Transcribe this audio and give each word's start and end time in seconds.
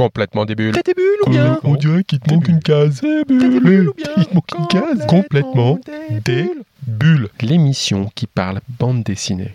Complètement 0.00 0.46
des 0.46 0.54
bulles. 0.54 0.72
T'as 0.72 0.80
des 0.82 0.94
bulles 0.94 1.18
ou 1.26 1.30
bien 1.30 1.58
On 1.62 1.74
dirait 1.74 2.04
qu'il 2.04 2.20
te 2.20 2.32
manque 2.32 2.48
une 2.48 2.60
case. 2.60 3.02
T'as 3.02 3.24
des 3.48 3.60
bulles 3.60 3.90
ou 3.90 3.94
bien 3.94 4.06
Il 4.16 4.24
te 4.24 4.34
manque 4.34 4.50
une 4.58 4.66
case. 4.68 5.06
Complètement 5.06 5.78
des 6.24 6.50
bulles. 6.86 7.28
L'émission 7.42 8.10
qui 8.14 8.26
parle 8.26 8.62
bande 8.78 9.02
dessinée. 9.02 9.54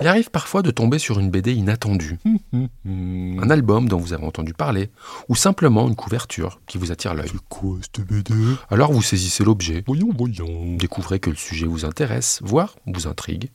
Il 0.00 0.08
arrive 0.08 0.30
parfois 0.30 0.62
de 0.62 0.70
tomber 0.70 0.98
sur 0.98 1.18
une 1.20 1.30
BD 1.30 1.52
inattendue, 1.52 2.18
un 2.86 3.50
album 3.50 3.88
dont 3.88 3.98
vous 3.98 4.14
avez 4.14 4.24
entendu 4.24 4.54
parler, 4.54 4.88
ou 5.28 5.34
simplement 5.34 5.86
une 5.86 5.96
couverture 5.96 6.58
qui 6.66 6.78
vous 6.78 6.90
attire 6.90 7.12
l'œil. 7.12 7.30
Quoi 7.50 7.76
cette 7.82 8.06
BD 8.06 8.32
Alors 8.70 8.90
vous 8.92 9.02
saisissez 9.02 9.44
l'objet, 9.44 9.84
Voyons, 9.86 10.10
voyons. 10.16 10.76
découvrez 10.76 11.20
que 11.20 11.28
le 11.30 11.36
sujet 11.36 11.66
vous 11.66 11.84
intéresse, 11.84 12.40
voire 12.42 12.74
vous 12.86 13.06
intrigue. 13.06 13.50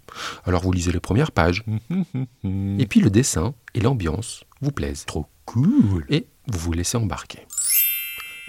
Alors 0.46 0.62
vous 0.62 0.72
lisez 0.72 0.92
les 0.92 1.00
premières 1.00 1.32
pages, 1.32 1.64
et 2.44 2.86
puis 2.88 3.00
le 3.00 3.10
dessin 3.10 3.56
et 3.74 3.82
l'ambiance 3.82 4.44
vous 4.62 4.72
plaisent. 4.72 5.06
Trop 5.06 5.26
Cool. 5.52 6.06
et 6.10 6.28
vous 6.48 6.60
vous 6.60 6.74
laissez 6.74 6.98
embarquer. 6.98 7.46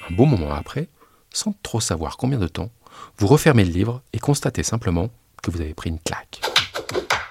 Un 0.08 0.14
bon 0.14 0.26
moment 0.26 0.52
après, 0.52 0.88
sans 1.30 1.54
trop 1.62 1.80
savoir 1.80 2.16
combien 2.16 2.38
de 2.38 2.46
temps, 2.46 2.70
vous 3.18 3.26
refermez 3.26 3.64
le 3.64 3.72
livre 3.72 4.02
et 4.12 4.18
constatez 4.18 4.62
simplement 4.62 5.10
que 5.42 5.50
vous 5.50 5.60
avez 5.60 5.74
pris 5.74 5.90
une 5.90 5.98
claque. 5.98 6.40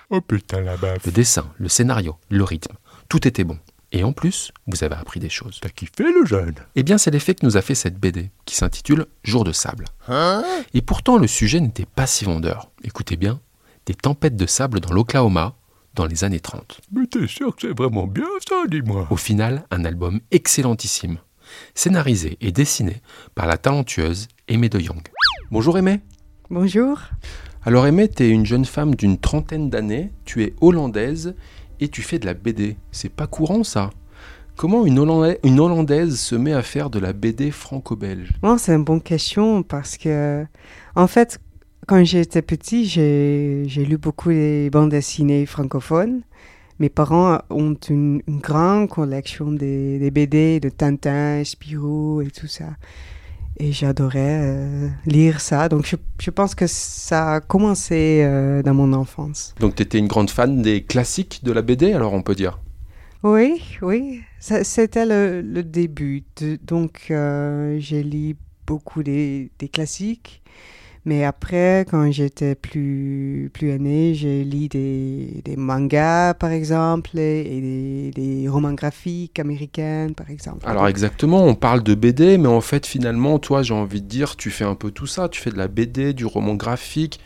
Oh 0.09 0.19
putain 0.19 0.59
la 0.61 0.75
baffe. 0.75 1.05
Le 1.05 1.11
dessin, 1.13 1.49
le 1.57 1.69
scénario, 1.69 2.17
le 2.29 2.43
rythme, 2.43 2.75
tout 3.07 3.25
était 3.25 3.45
bon. 3.45 3.57
Et 3.93 4.03
en 4.03 4.11
plus, 4.11 4.51
vous 4.67 4.83
avez 4.83 4.95
appris 4.95 5.19
des 5.21 5.29
choses. 5.29 5.59
T'as 5.61 5.69
kiffé 5.69 6.03
le 6.03 6.25
jeune? 6.25 6.55
Eh 6.75 6.83
bien, 6.83 6.97
c'est 6.97 7.11
l'effet 7.11 7.35
que 7.35 7.45
nous 7.45 7.55
a 7.57 7.61
fait 7.61 7.75
cette 7.75 7.97
BD, 7.99 8.31
qui 8.45 8.55
s'intitule 8.55 9.05
Jour 9.23 9.43
de 9.43 9.51
sable. 9.51 9.85
Et 10.73 10.81
pourtant, 10.81 11.17
le 11.17 11.27
sujet 11.27 11.59
n'était 11.59 11.85
pas 11.85 12.07
si 12.07 12.25
vendeur. 12.25 12.69
Écoutez 12.83 13.15
bien, 13.17 13.39
des 13.85 13.93
tempêtes 13.93 14.35
de 14.35 14.45
sable 14.45 14.79
dans 14.79 14.93
l'Oklahoma 14.93 15.55
dans 15.95 16.05
les 16.05 16.23
années 16.23 16.39
30. 16.39 16.81
Mais 16.91 17.05
t'es 17.07 17.27
sûr 17.27 17.55
que 17.55 17.67
c'est 17.67 17.77
vraiment 17.77 18.07
bien 18.07 18.27
ça, 18.47 18.63
dis-moi? 18.69 19.07
Au 19.09 19.17
final, 19.17 19.65
un 19.71 19.85
album 19.85 20.19
excellentissime, 20.31 21.17
scénarisé 21.75 22.37
et 22.41 22.51
dessiné 22.51 23.01
par 23.35 23.47
la 23.47 23.57
talentueuse 23.57 24.27
Aimée 24.47 24.69
de 24.69 24.79
Jong. 24.79 25.01
Bonjour 25.51 25.77
Aimée 25.77 26.01
Bonjour. 26.49 26.99
Alors 27.63 27.87
Aimée, 27.87 28.09
tu 28.09 28.23
es 28.23 28.29
une 28.29 28.45
jeune 28.45 28.65
femme 28.65 28.95
d'une 28.95 29.17
trentaine 29.17 29.69
d'années, 29.69 30.11
tu 30.25 30.43
es 30.43 30.53
hollandaise 30.61 31.35
et 31.79 31.87
tu 31.87 32.01
fais 32.01 32.19
de 32.19 32.25
la 32.25 32.33
BD. 32.33 32.77
C'est 32.91 33.09
pas 33.09 33.27
courant 33.27 33.63
ça 33.63 33.89
Comment 34.61 34.85
une 34.85 34.99
Hollandaise 34.99 36.19
se 36.19 36.35
met 36.35 36.53
à 36.53 36.61
faire 36.61 36.91
de 36.91 36.99
la 36.99 37.13
BD 37.13 37.49
franco-belge? 37.49 38.29
Bon, 38.43 38.59
c'est 38.59 38.75
une 38.75 38.83
bonne 38.83 39.01
question 39.01 39.63
parce 39.63 39.97
que, 39.97 40.45
en 40.93 41.07
fait, 41.07 41.39
quand 41.91 42.05
j'étais 42.05 42.41
petit, 42.41 42.85
j'ai 42.85 43.85
lu 43.85 43.97
beaucoup 43.97 44.29
les 44.29 44.69
bandes 44.69 44.91
dessinées 44.91 45.45
francophones. 45.45 46.21
Mes 46.79 46.87
parents 46.87 47.39
ont 47.49 47.75
une, 47.89 48.21
une 48.27 48.39
grande 48.39 48.87
collection 48.87 49.51
des, 49.51 49.99
des 49.99 50.09
BD 50.09 50.61
de 50.61 50.69
Tintin, 50.69 51.43
Spirou 51.43 52.21
et 52.21 52.31
tout 52.31 52.47
ça. 52.47 52.77
Et 53.59 53.73
j'adorais 53.73 54.39
euh, 54.41 54.87
lire 55.05 55.41
ça. 55.41 55.67
Donc, 55.67 55.85
je, 55.85 55.97
je 56.21 56.29
pense 56.29 56.55
que 56.55 56.65
ça 56.65 57.33
a 57.33 57.39
commencé 57.41 58.21
euh, 58.23 58.63
dans 58.63 58.73
mon 58.73 58.93
enfance. 58.93 59.53
Donc 59.59 59.75
tu 59.75 59.83
étais 59.83 59.97
une 59.97 60.07
grande 60.07 60.29
fan 60.29 60.61
des 60.61 60.83
classiques 60.83 61.41
de 61.43 61.51
la 61.51 61.61
BD, 61.61 61.91
alors 61.91 62.13
on 62.13 62.21
peut 62.21 62.35
dire? 62.35 62.61
Oui, 63.21 63.61
oui, 63.81 64.21
c'était 64.39 65.05
le, 65.05 65.41
le 65.41 65.61
début. 65.61 66.23
De- 66.39 66.57
donc, 66.65 67.07
euh, 67.11 67.75
j'ai 67.79 68.01
lu 68.01 68.37
beaucoup 68.65 69.03
des, 69.03 69.51
des 69.59 69.67
classiques. 69.67 70.40
Mais 71.03 71.23
après, 71.23 71.85
quand 71.89 72.11
j'étais 72.11 72.53
plus, 72.53 73.49
plus 73.53 73.69
aînée, 73.69 74.13
j'ai 74.13 74.43
lu 74.43 74.67
des, 74.67 75.41
des 75.43 75.55
mangas, 75.55 76.35
par 76.35 76.51
exemple, 76.51 77.17
et 77.17 78.11
des, 78.15 78.21
des 78.41 78.47
romans 78.47 78.73
graphiques 78.73 79.39
américains, 79.39 80.09
par 80.15 80.29
exemple. 80.29 80.59
Alors 80.63 80.87
exactement, 80.87 81.43
on 81.43 81.55
parle 81.55 81.81
de 81.81 81.95
BD, 81.95 82.37
mais 82.37 82.47
en 82.47 82.61
fait 82.61 82.85
finalement, 82.85 83.39
toi 83.39 83.63
j'ai 83.63 83.73
envie 83.73 84.01
de 84.03 84.07
dire, 84.07 84.35
tu 84.35 84.51
fais 84.51 84.63
un 84.65 84.75
peu 84.75 84.91
tout 84.91 85.07
ça. 85.07 85.27
Tu 85.27 85.41
fais 85.41 85.49
de 85.49 85.57
la 85.57 85.67
BD, 85.67 86.13
du 86.13 86.25
roman 86.25 86.53
graphique, 86.53 87.19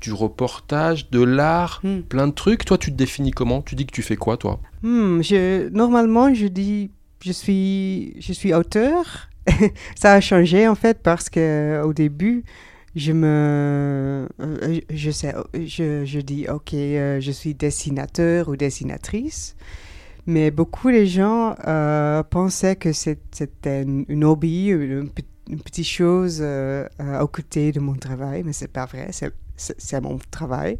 du 0.00 0.12
reportage, 0.12 1.10
de 1.10 1.20
l'art, 1.22 1.80
Hmm. 1.84 2.00
plein 2.00 2.28
de 2.28 2.32
trucs. 2.32 2.64
Toi 2.64 2.78
tu 2.78 2.90
te 2.92 2.96
définis 2.96 3.32
comment? 3.32 3.60
Tu 3.60 3.74
dis 3.74 3.84
que 3.84 3.92
tu 3.92 4.02
fais 4.02 4.16
quoi 4.16 4.38
toi? 4.38 4.58
Hmm, 4.82 5.20
je, 5.20 5.68
normalement, 5.68 6.32
je 6.32 6.46
dis, 6.46 6.90
je 7.22 7.32
suis, 7.32 8.14
je 8.20 8.32
suis 8.32 8.54
auteur. 8.54 9.28
Ça 9.96 10.12
a 10.14 10.20
changé 10.20 10.66
en 10.66 10.74
fait 10.74 10.98
parce 11.02 11.28
que 11.28 11.82
au 11.84 11.92
début, 11.92 12.44
je 12.96 13.12
me, 13.12 14.28
euh, 14.40 14.80
je 14.90 15.10
sais, 15.10 15.34
je, 15.54 16.04
je 16.04 16.20
dis, 16.20 16.46
ok, 16.48 16.74
euh, 16.74 17.20
je 17.20 17.30
suis 17.30 17.54
dessinateur 17.54 18.48
ou 18.48 18.56
dessinatrice. 18.56 19.56
Mais 20.26 20.50
beaucoup 20.50 20.90
de 20.90 21.04
gens 21.04 21.54
euh, 21.66 22.22
pensaient 22.22 22.76
que 22.76 22.92
c'était 22.92 23.82
une, 23.82 24.24
hobby, 24.24 24.66
une, 24.68 25.10
pe- 25.10 25.22
une 25.50 25.60
petite 25.60 25.86
chose 25.86 26.38
euh, 26.42 26.86
à 26.98 27.26
côté 27.26 27.72
de 27.72 27.80
mon 27.80 27.94
travail, 27.94 28.42
mais 28.44 28.52
c'est 28.52 28.68
pas 28.68 28.86
vrai, 28.86 29.08
c'est- 29.12 29.32
mon 30.00 30.18
travail. 30.30 30.78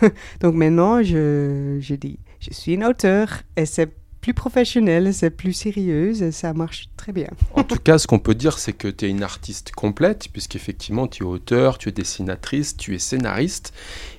Donc 0.40 0.54
maintenant, 0.54 1.02
je, 1.02 1.78
je 1.80 1.94
dis, 1.94 2.18
je 2.40 2.52
suis 2.52 2.74
une 2.74 2.84
auteur 2.84 3.42
et 3.56 3.66
c'est 3.66 3.92
plus 4.32 5.12
c'est 5.12 5.30
plus 5.30 5.52
sérieux 5.52 6.22
et 6.22 6.32
ça 6.32 6.52
marche 6.52 6.88
très 6.96 7.12
bien. 7.12 7.28
En 7.54 7.64
tout 7.64 7.78
cas, 7.78 7.98
ce 7.98 8.06
qu'on 8.06 8.18
peut 8.18 8.34
dire, 8.34 8.58
c'est 8.58 8.72
que 8.72 8.88
tu 8.88 9.06
es 9.06 9.10
une 9.10 9.22
artiste 9.22 9.72
complète, 9.72 10.28
puisqu'effectivement, 10.32 11.06
tu 11.06 11.22
es 11.22 11.26
auteur, 11.26 11.78
tu 11.78 11.88
es 11.88 11.92
dessinatrice, 11.92 12.76
tu 12.76 12.94
es 12.94 12.98
scénariste. 12.98 13.72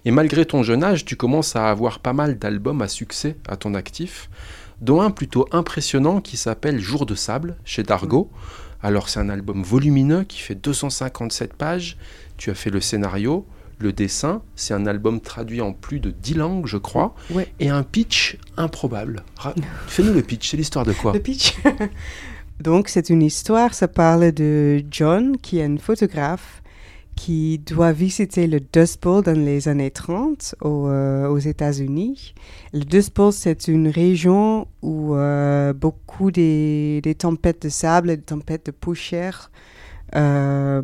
Et 0.05 0.11
malgré 0.11 0.45
ton 0.45 0.63
jeune 0.63 0.83
âge, 0.83 1.05
tu 1.05 1.15
commences 1.15 1.55
à 1.55 1.69
avoir 1.69 1.99
pas 1.99 2.13
mal 2.13 2.37
d'albums 2.37 2.81
à 2.81 2.87
succès 2.87 3.35
à 3.47 3.57
ton 3.57 3.73
actif, 3.73 4.29
dont 4.81 5.01
un 5.01 5.11
plutôt 5.11 5.47
impressionnant 5.51 6.21
qui 6.21 6.37
s'appelle 6.37 6.79
Jour 6.79 7.05
de 7.05 7.15
sable, 7.15 7.57
chez 7.65 7.83
Dargo. 7.83 8.29
Alors, 8.81 9.09
c'est 9.09 9.19
un 9.19 9.29
album 9.29 9.63
volumineux 9.63 10.23
qui 10.23 10.39
fait 10.39 10.55
257 10.55 11.53
pages. 11.53 11.97
Tu 12.37 12.51
as 12.51 12.55
fait 12.55 12.69
le 12.69 12.79
scénario, 12.79 13.45
le 13.79 13.93
dessin. 13.93 14.41
C'est 14.55 14.73
un 14.73 14.85
album 14.87 15.19
traduit 15.21 15.61
en 15.61 15.73
plus 15.73 15.99
de 15.99 16.11
10 16.11 16.33
langues, 16.35 16.65
je 16.67 16.77
crois. 16.77 17.13
Ouais. 17.31 17.47
Et 17.59 17.69
un 17.69 17.83
pitch 17.83 18.37
improbable. 18.57 19.23
Fais-nous 19.87 20.13
le 20.13 20.21
pitch, 20.21 20.49
c'est 20.51 20.57
l'histoire 20.57 20.85
de 20.85 20.93
quoi 20.93 21.13
Le 21.13 21.19
pitch. 21.19 21.55
Donc, 22.59 22.89
c'est 22.89 23.09
une 23.11 23.21
histoire, 23.21 23.73
ça 23.75 23.87
parle 23.87 24.31
de 24.31 24.83
John, 24.89 25.37
qui 25.37 25.59
est 25.59 25.63
un 25.65 25.77
photographe 25.77 26.63
qui 27.15 27.57
doit 27.59 27.91
visiter 27.93 28.45
le 28.45 28.59
Dust 28.59 29.01
Bowl 29.01 29.23
dans 29.23 29.37
les 29.37 29.67
années 29.67 29.89
30 29.89 30.53
au- 30.61 30.87
euh, 30.87 31.27
aux 31.27 31.39
États-Unis. 31.39 32.35
Le 32.73 32.81
Dust 32.83 33.15
Bowl, 33.15 33.33
c'est 33.33 33.67
une 33.67 33.87
région 33.87 34.67
où 34.83 35.15
euh, 35.15 35.73
beaucoup 35.73 36.29
des, 36.29 37.01
des 37.01 37.15
tempêtes 37.15 37.63
de 37.63 37.69
sable 37.69 38.11
et 38.11 38.17
des 38.17 38.23
tempêtes 38.23 38.67
de 38.67 38.71
poussière 38.71 39.49
euh, 40.15 40.81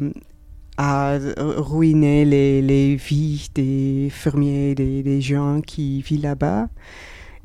a 0.78 1.17
ruiné 1.38 2.25
les, 2.25 2.61
les 2.61 2.95
vies 2.95 3.50
des 3.53 4.09
fermiers, 4.11 4.75
des, 4.75 5.03
des 5.03 5.22
gens 5.22 5.61
qui 5.61 6.01
vivent 6.01 6.23
là-bas. 6.23 6.67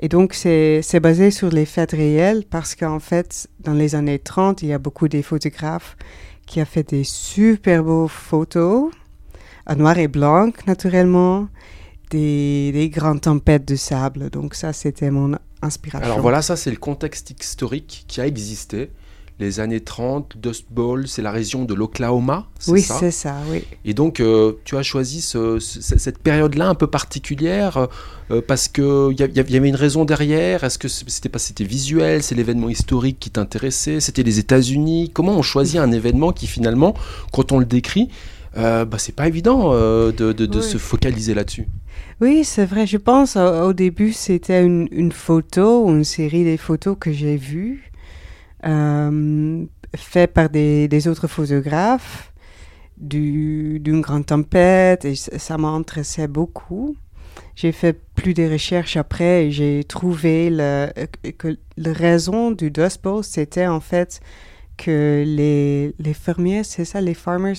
Et 0.01 0.09
donc, 0.09 0.33
c'est 0.35 0.81
c'est 0.83 1.01
basé 1.01 1.31
sur 1.31 1.51
les 1.51 1.67
faits 1.67 1.93
réels 1.93 2.45
parce 2.49 2.75
qu'en 2.75 3.01
fait, 3.01 3.49
dans 3.61 3.75
les 3.75 3.95
années 3.95 4.19
30, 4.19 4.63
il 4.63 4.69
y 4.69 4.73
a 4.73 4.79
beaucoup 4.79 5.09
de 5.09 5.21
photographes 5.23 5.97
qui 6.47 6.63
ont 6.63 6.65
fait 6.65 6.89
des 6.89 7.05
super 7.05 7.83
beaux 7.83 8.09
photos, 8.09 8.91
en 9.67 9.77
noir 9.77 9.99
et 9.99 10.09
blanc, 10.09 10.51
naturellement, 10.67 11.49
des, 12.11 12.71
des 12.73 12.89
grandes 12.89 13.23
tempêtes 13.23 13.67
de 13.67 13.77
sable. 13.77 14.31
Donc, 14.31 14.55
ça, 14.55 14.73
c'était 14.73 15.11
mon 15.11 15.37
inspiration. 15.63 16.07
Alors 16.07 16.21
voilà, 16.21 16.43
ça 16.43 16.57
c'est 16.57 16.71
le 16.71 16.77
contexte 16.77 17.31
historique 17.39 18.05
qui 18.07 18.21
a 18.21 18.27
existé. 18.27 18.91
Les 19.41 19.61
années 19.61 19.81
30, 19.81 20.37
Dust 20.37 20.67
Bowl, 20.71 21.07
c'est 21.07 21.23
la 21.23 21.31
région 21.31 21.65
de 21.65 21.73
l'Oklahoma, 21.73 22.49
c'est 22.59 22.73
Oui, 22.73 22.83
ça 22.83 22.97
c'est 22.99 23.13
ça, 23.13 23.37
oui. 23.51 23.63
Et 23.85 23.95
donc 23.95 24.19
euh, 24.19 24.55
tu 24.65 24.77
as 24.77 24.83
choisi 24.83 25.21
ce- 25.21 25.61
ce- 25.61 25.81
cette 25.97 26.19
période-là 26.19 26.69
un 26.69 26.75
peu 26.75 26.89
particulière 26.89 27.77
euh, 27.77 27.87
euh, 28.33 28.43
parce 28.45 28.67
qu'il 28.67 29.15
y, 29.17 29.23
avait 29.57 29.69
une 29.69 29.77
raison 29.77 30.05
derrière 30.05 30.65
Est-ce 30.65 30.77
que 30.79 30.89
c'était 30.89 31.29
pas 31.29 31.39
c'était 31.39 31.63
visuel, 31.63 32.25
c'est 32.25 32.35
l'événement 32.35 32.69
historique 32.69 33.19
qui 33.21 33.31
t'intéressait 33.31 34.01
C'était 34.01 34.25
les 34.25 34.41
États-Unis? 34.41 35.13
Comment 35.15 35.37
on 35.39 35.43
choisit 35.43 35.79
un 35.79 35.93
événement 35.93 36.33
qui 36.33 36.49
finalement, 36.49 36.95
quand 37.33 37.53
on 37.53 37.61
le 37.61 37.65
décrit, 37.65 38.09
euh, 38.57 38.85
bah, 38.85 38.99
c'est 38.99 39.15
pas 39.15 39.29
évident 39.29 39.73
de, 39.73 40.11
de- 40.11 40.33
de 40.33 40.57
Ouais. 40.57 40.63
se 40.63 40.79
focaliser 40.79 41.35
là-dessus 41.35 41.69
Oui, 42.21 42.43
c'est 42.45 42.65
vrai. 42.67 42.89
Je 42.89 42.97
pense 42.97 43.37
au, 43.37 43.69
au 43.69 43.73
début, 43.73 44.13
c'était 44.13 44.65
une, 44.65 44.89
une 44.91 45.13
photo 45.13 45.89
une 45.89 46.03
série 46.03 46.43
des 46.43 46.57
photos 46.57 46.97
que 46.99 47.13
j'ai 47.13 47.37
vues, 47.37 47.85
euh, 48.67 49.65
faites 49.97 50.33
par 50.33 50.51
des, 50.51 50.89
des 50.89 51.09
autres 51.09 51.27
photographes 51.29 52.33
du- 52.97 53.79
d'une 53.81 54.01
grande 54.01 54.27
tempête 54.27 55.05
et 55.05 55.15
ça 55.15 55.57
m'intéressait 55.59 56.29
beaucoup. 56.29 56.97
J'ai 57.55 57.73
fait 57.73 57.93
plus 58.15 58.35
de 58.35 58.51
recherches 58.51 58.97
après 58.97 59.47
et 59.47 59.51
j'ai 59.51 59.85
trouvé 59.85 60.49
le, 60.51 60.89
que 61.39 61.57
la 61.77 61.93
raison 61.93 62.51
du 62.51 62.71
Dust 62.71 63.03
Bowl, 63.03 63.23
c'était 63.25 63.67
en 63.67 63.81
fait 63.81 64.21
que 64.77 65.25
les, 65.27 65.95
les 65.99 66.15
fermiers, 66.15 66.63
c'est 66.65 66.85
ça, 66.85 67.01
les 67.01 67.15
farmers, 67.15 67.57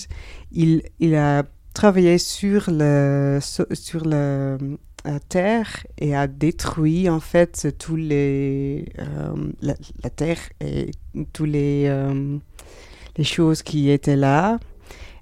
ils, 0.52 0.84
ils 1.00 1.16
a 1.16 1.44
travaillé 1.74 2.18
sur 2.18 2.69
le, 2.69 3.40
sur 3.42 4.06
le, 4.06 4.57
à 5.04 5.19
terre 5.19 5.86
et 5.98 6.16
a 6.16 6.28
détruit 6.28 7.10
en 7.10 7.19
fait 7.19 7.75
tous 7.78 7.96
les 7.96 8.86
euh, 9.00 9.34
la, 9.62 9.75
la, 10.04 10.10
terre 10.10 10.40
et 10.60 10.92
tous 11.34 11.46
les 11.46 11.86
euh, 11.88 12.38
les 13.18 13.24
choses 13.24 13.62
qui 13.62 13.90
étaient 13.90 14.16
là 14.16 14.60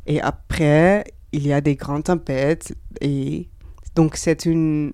et 0.07 0.19
après 0.21 1.03
il 1.31 1.45
y 1.45 1.53
a 1.53 1.61
des 1.61 1.75
grandes 1.75 2.05
tempêtes 2.05 2.75
et 3.01 3.47
donc 3.95 4.17
c'est 4.17 4.45
une 4.45 4.93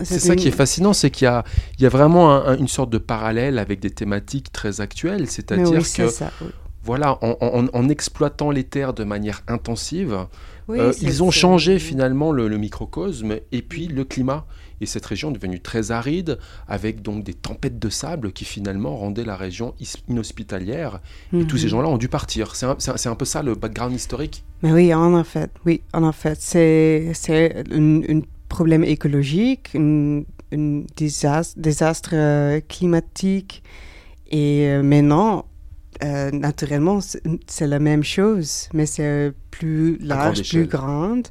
c'est 0.00 0.18
ça 0.18 0.36
qui 0.36 0.48
est 0.48 0.52
fascinant, 0.52 0.94
c'est 0.94 1.10
qu'il 1.10 1.28
y 1.28 1.82
y 1.82 1.86
a 1.86 1.88
vraiment 1.88 2.32
un, 2.32 2.46
un, 2.46 2.56
une 2.56 2.66
sorte 2.66 2.90
de 2.90 2.98
parallèle 2.98 3.58
avec 3.58 3.78
des 3.78 3.90
thématiques 3.90 4.50
très 4.50 4.80
actuelles, 4.80 5.28
c'est-à-dire 5.28 5.70
oui, 5.70 5.92
que 5.94 6.08
ça, 6.08 6.32
oui. 6.40 6.48
Voilà, 6.84 7.18
en, 7.22 7.36
en, 7.40 7.66
en, 7.72 7.88
exploitant 7.88 8.50
les 8.50 8.64
terres 8.64 8.92
de 8.94 9.04
manière 9.04 9.42
intensive, 9.48 10.26
Oui, 10.68 10.78
euh, 10.80 10.92
ils 11.00 11.22
ont 11.22 11.30
changé 11.30 11.78
finalement 11.78 12.32
le, 12.32 12.48
le 12.48 12.58
microcosme 12.58 13.36
et 13.52 13.62
puis 13.62 13.86
le 13.86 14.04
climat. 14.04 14.46
Et 14.80 14.86
cette 14.86 15.06
région 15.06 15.30
est 15.30 15.34
devenue 15.34 15.60
très 15.60 15.92
aride, 15.92 16.38
avec 16.66 17.02
donc 17.02 17.22
des 17.22 17.34
tempêtes 17.34 17.78
de 17.78 17.88
sable 17.88 18.32
qui 18.32 18.44
finalement 18.44 18.96
rendaient 18.96 19.24
la 19.24 19.36
région 19.36 19.74
inhospitalière. 20.08 21.00
Et 21.32 21.44
tous 21.44 21.56
ces 21.56 21.66
Mhm. 21.66 21.70
gens-là 21.70 21.88
ont 21.88 21.98
dû 21.98 22.08
partir. 22.08 22.56
C'est 22.56 22.66
un, 22.66 22.76
un- 23.12 23.14
peu 23.14 23.24
ça 23.24 23.42
le 23.44 23.54
background 23.54 23.94
historique? 23.94 24.42
Mais 24.62 24.72
oui, 24.72 24.92
en 24.92 25.20
effet, 25.20 25.48
oui, 25.66 25.82
en 25.92 26.08
effet, 26.10 26.34
c'est 26.38 27.12
c'est 27.14 27.64
un, 27.72 28.20
problème 28.48 28.84
écologique, 28.84 29.70
un, 29.76 30.22
un 30.52 30.82
désastre, 30.96 31.54
désastre 31.58 32.10
euh, 32.14 32.60
climatique, 32.68 33.62
et 34.30 34.66
euh, 34.66 34.82
maintenant, 34.82 35.46
euh, 36.02 36.30
naturellement, 36.30 37.00
c'est 37.46 37.66
la 37.66 37.78
même 37.78 38.02
chose, 38.02 38.68
mais 38.72 38.86
c'est 38.86 39.32
plus 39.50 39.98
grande 39.98 40.08
large, 40.08 40.48
plus 40.48 40.66
grande. 40.66 41.28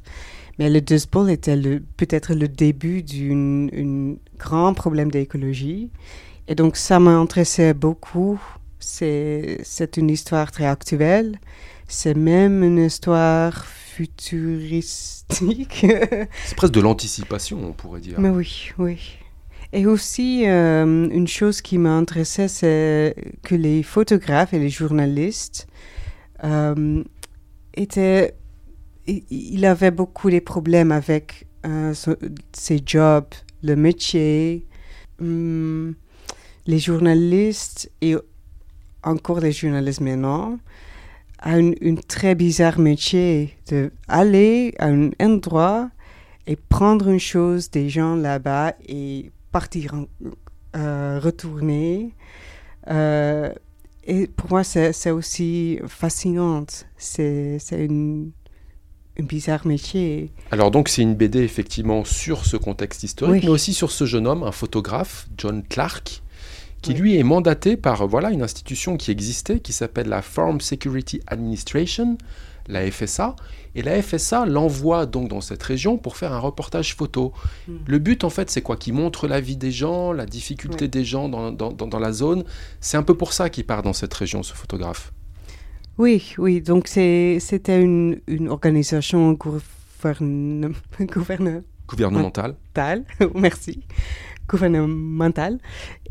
Mais 0.58 0.70
le 0.70 0.80
Dust 0.80 1.12
Bowl 1.12 1.30
était 1.30 1.56
peut-être 1.96 2.34
le 2.34 2.48
début 2.48 3.02
d'un 3.02 4.14
grand 4.38 4.74
problème 4.74 5.10
d'écologie. 5.10 5.90
Et 6.48 6.54
donc, 6.54 6.76
ça 6.76 7.00
m'intéressait 7.00 7.74
beaucoup. 7.74 8.40
C'est 8.78 9.58
c'est 9.62 9.96
une 9.96 10.10
histoire 10.10 10.50
très 10.50 10.66
actuelle. 10.66 11.38
C'est 11.88 12.14
même 12.14 12.62
une 12.62 12.78
histoire 12.78 13.64
futuristique. 13.64 15.86
C'est 16.44 16.56
presque 16.56 16.72
de 16.72 16.80
l'anticipation, 16.80 17.58
on 17.62 17.72
pourrait 17.72 18.00
dire. 18.00 18.18
Mais 18.18 18.30
oui, 18.30 18.70
oui. 18.78 19.18
Et 19.72 19.86
aussi, 19.86 20.44
euh, 20.46 21.08
une 21.10 21.26
chose 21.26 21.62
qui 21.62 21.78
m'intéressait, 21.78 22.48
c'est 22.48 23.14
que 23.42 23.54
les 23.54 23.82
photographes 23.82 24.52
et 24.52 24.58
les 24.58 24.68
journalistes 24.68 25.66
euh, 26.44 27.02
étaient... 27.74 28.34
Il 29.06 29.64
avait 29.64 29.90
beaucoup 29.90 30.30
de 30.30 30.38
problèmes 30.38 30.92
avec 30.92 31.46
euh, 31.66 31.92
ce- 31.94 32.16
ses 32.52 32.80
jobs, 32.84 33.26
le 33.62 33.74
métier, 33.74 34.66
hum, 35.20 35.94
les 36.66 36.78
journalistes 36.78 37.90
et 38.00 38.14
encore 39.02 39.40
les 39.40 39.50
journalistes 39.50 40.00
maintenant 40.00 40.58
a 41.40 41.54
un, 41.54 41.72
un 41.72 41.96
très 42.06 42.36
bizarre 42.36 42.78
métier 42.78 43.56
de 43.68 43.90
aller 44.06 44.74
à 44.78 44.86
un 44.86 45.10
endroit 45.20 45.90
et 46.46 46.54
prendre 46.54 47.08
une 47.08 47.18
chose 47.18 47.68
des 47.70 47.88
gens 47.88 48.14
là-bas 48.14 48.74
et 48.88 49.32
partir, 49.52 49.94
euh, 50.76 51.20
retourner. 51.22 52.14
Euh, 52.90 53.52
et 54.04 54.26
pour 54.26 54.50
moi, 54.50 54.64
c'est 54.64 55.10
aussi 55.10 55.78
fascinant. 55.86 56.64
C'est 56.96 57.58
une, 57.70 58.32
un 59.20 59.22
bizarre 59.24 59.66
métier. 59.66 60.32
Alors 60.50 60.70
donc 60.70 60.88
c'est 60.88 61.02
une 61.02 61.14
BD 61.14 61.40
effectivement 61.40 62.04
sur 62.04 62.44
ce 62.44 62.56
contexte 62.56 63.02
historique, 63.04 63.42
Oui. 63.42 63.46
mais 63.46 63.52
aussi 63.52 63.74
sur 63.74 63.92
ce 63.92 64.04
jeune 64.06 64.26
homme, 64.26 64.42
un 64.42 64.52
photographe, 64.52 65.28
John 65.38 65.62
Clark, 65.62 66.22
qui 66.80 66.92
Oui. 66.92 66.98
lui 66.98 67.16
est 67.16 67.22
mandaté 67.22 67.76
par 67.76 68.08
voilà 68.08 68.30
une 68.30 68.42
institution 68.42 68.96
qui 68.96 69.10
existait, 69.12 69.60
qui 69.60 69.72
s'appelle 69.72 70.08
la 70.08 70.22
Farm 70.22 70.60
Security 70.60 71.20
Administration, 71.28 72.18
la 72.68 72.90
FSA, 72.90 73.36
et 73.74 73.82
la 73.82 74.00
FSA 74.02 74.46
l'envoie 74.46 75.06
donc 75.06 75.28
dans 75.28 75.40
cette 75.40 75.62
région 75.62 75.96
pour 75.98 76.16
faire 76.16 76.32
un 76.32 76.38
reportage 76.38 76.94
photo. 76.94 77.32
Mm. 77.68 77.72
Le 77.86 77.98
but 77.98 78.24
en 78.24 78.30
fait 78.30 78.50
c'est 78.50 78.62
quoi? 78.62 78.76
Qui 78.76 78.92
montre 78.92 79.26
la 79.28 79.40
vie 79.40 79.56
des 79.56 79.70
gens, 79.72 80.12
la 80.12 80.26
difficulté 80.26 80.88
des 80.88 81.04
gens 81.04 81.28
dans, 81.28 81.50
dans, 81.52 81.72
dans- 81.72 81.86
dans 81.86 81.98
la 81.98 82.12
zone. 82.12 82.44
C'est 82.80 82.96
un 82.96 83.02
peu 83.02 83.14
pour 83.14 83.32
ça 83.32 83.48
qu'il 83.50 83.64
part 83.64 83.82
dans 83.82 83.92
cette 83.94 84.12
région, 84.14 84.42
ce 84.42 84.52
photographe. 84.54 85.12
Oui, 85.98 86.34
oui. 86.38 86.60
Donc 86.60 86.88
c'était 86.88 87.80
une, 87.82 88.20
une 88.26 88.48
organisation 88.48 89.32
gouverne- 89.32 90.72
gouvernementale. 91.00 91.64
Gouvernemental. 91.88 92.56
merci, 93.34 93.80
gouvernementale. 94.48 95.58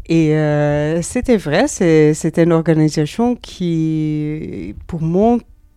Et 0.08 0.36
euh, 0.36 1.02
c'était 1.02 1.38
vrai, 1.38 1.68
c'est- 1.68 2.14
c'était 2.14 2.44
une 2.44 2.52
organisation 2.52 3.36
qui, 3.36 4.76
pour 4.88 5.02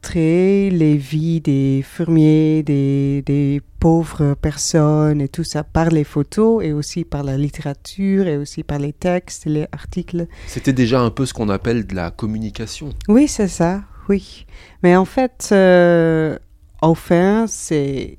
montrer 0.05 0.69
les 0.69 0.99
vies 0.99 1.41
des 1.41 1.83
fermiers, 1.83 2.63
des, 2.63 3.23
des 3.23 3.63
pauvres 3.81 4.35
personnes 4.35 5.23
et 5.23 5.29
tout 5.29 5.45
ça, 5.45 5.65
par 5.65 5.89
les 5.89 6.05
photos 6.05 6.63
et 6.63 6.75
aussi 6.75 7.05
par 7.05 7.23
la 7.23 7.39
littérature 7.39 8.27
et 8.27 8.37
aussi 8.37 8.63
par 8.65 8.79
les 8.79 8.93
textes, 8.93 9.47
les 9.47 9.67
articles. 9.73 10.27
C'était 10.47 10.75
déjà 10.75 11.01
un 11.01 11.09
peu 11.09 11.25
ce 11.25 11.33
qu'on 11.33 11.49
appelle 11.49 11.87
de 11.87 11.95
la 11.95 12.11
communication. 12.11 12.91
Oui, 13.09 13.29
c'est 13.29 13.49
ça, 13.49 13.83
oui. 14.11 14.45
Mais 14.83 14.95
en 14.95 15.07
fait, 15.07 15.49
euh, 15.53 16.39
enfin, 16.83 17.47
c'est 17.49 18.19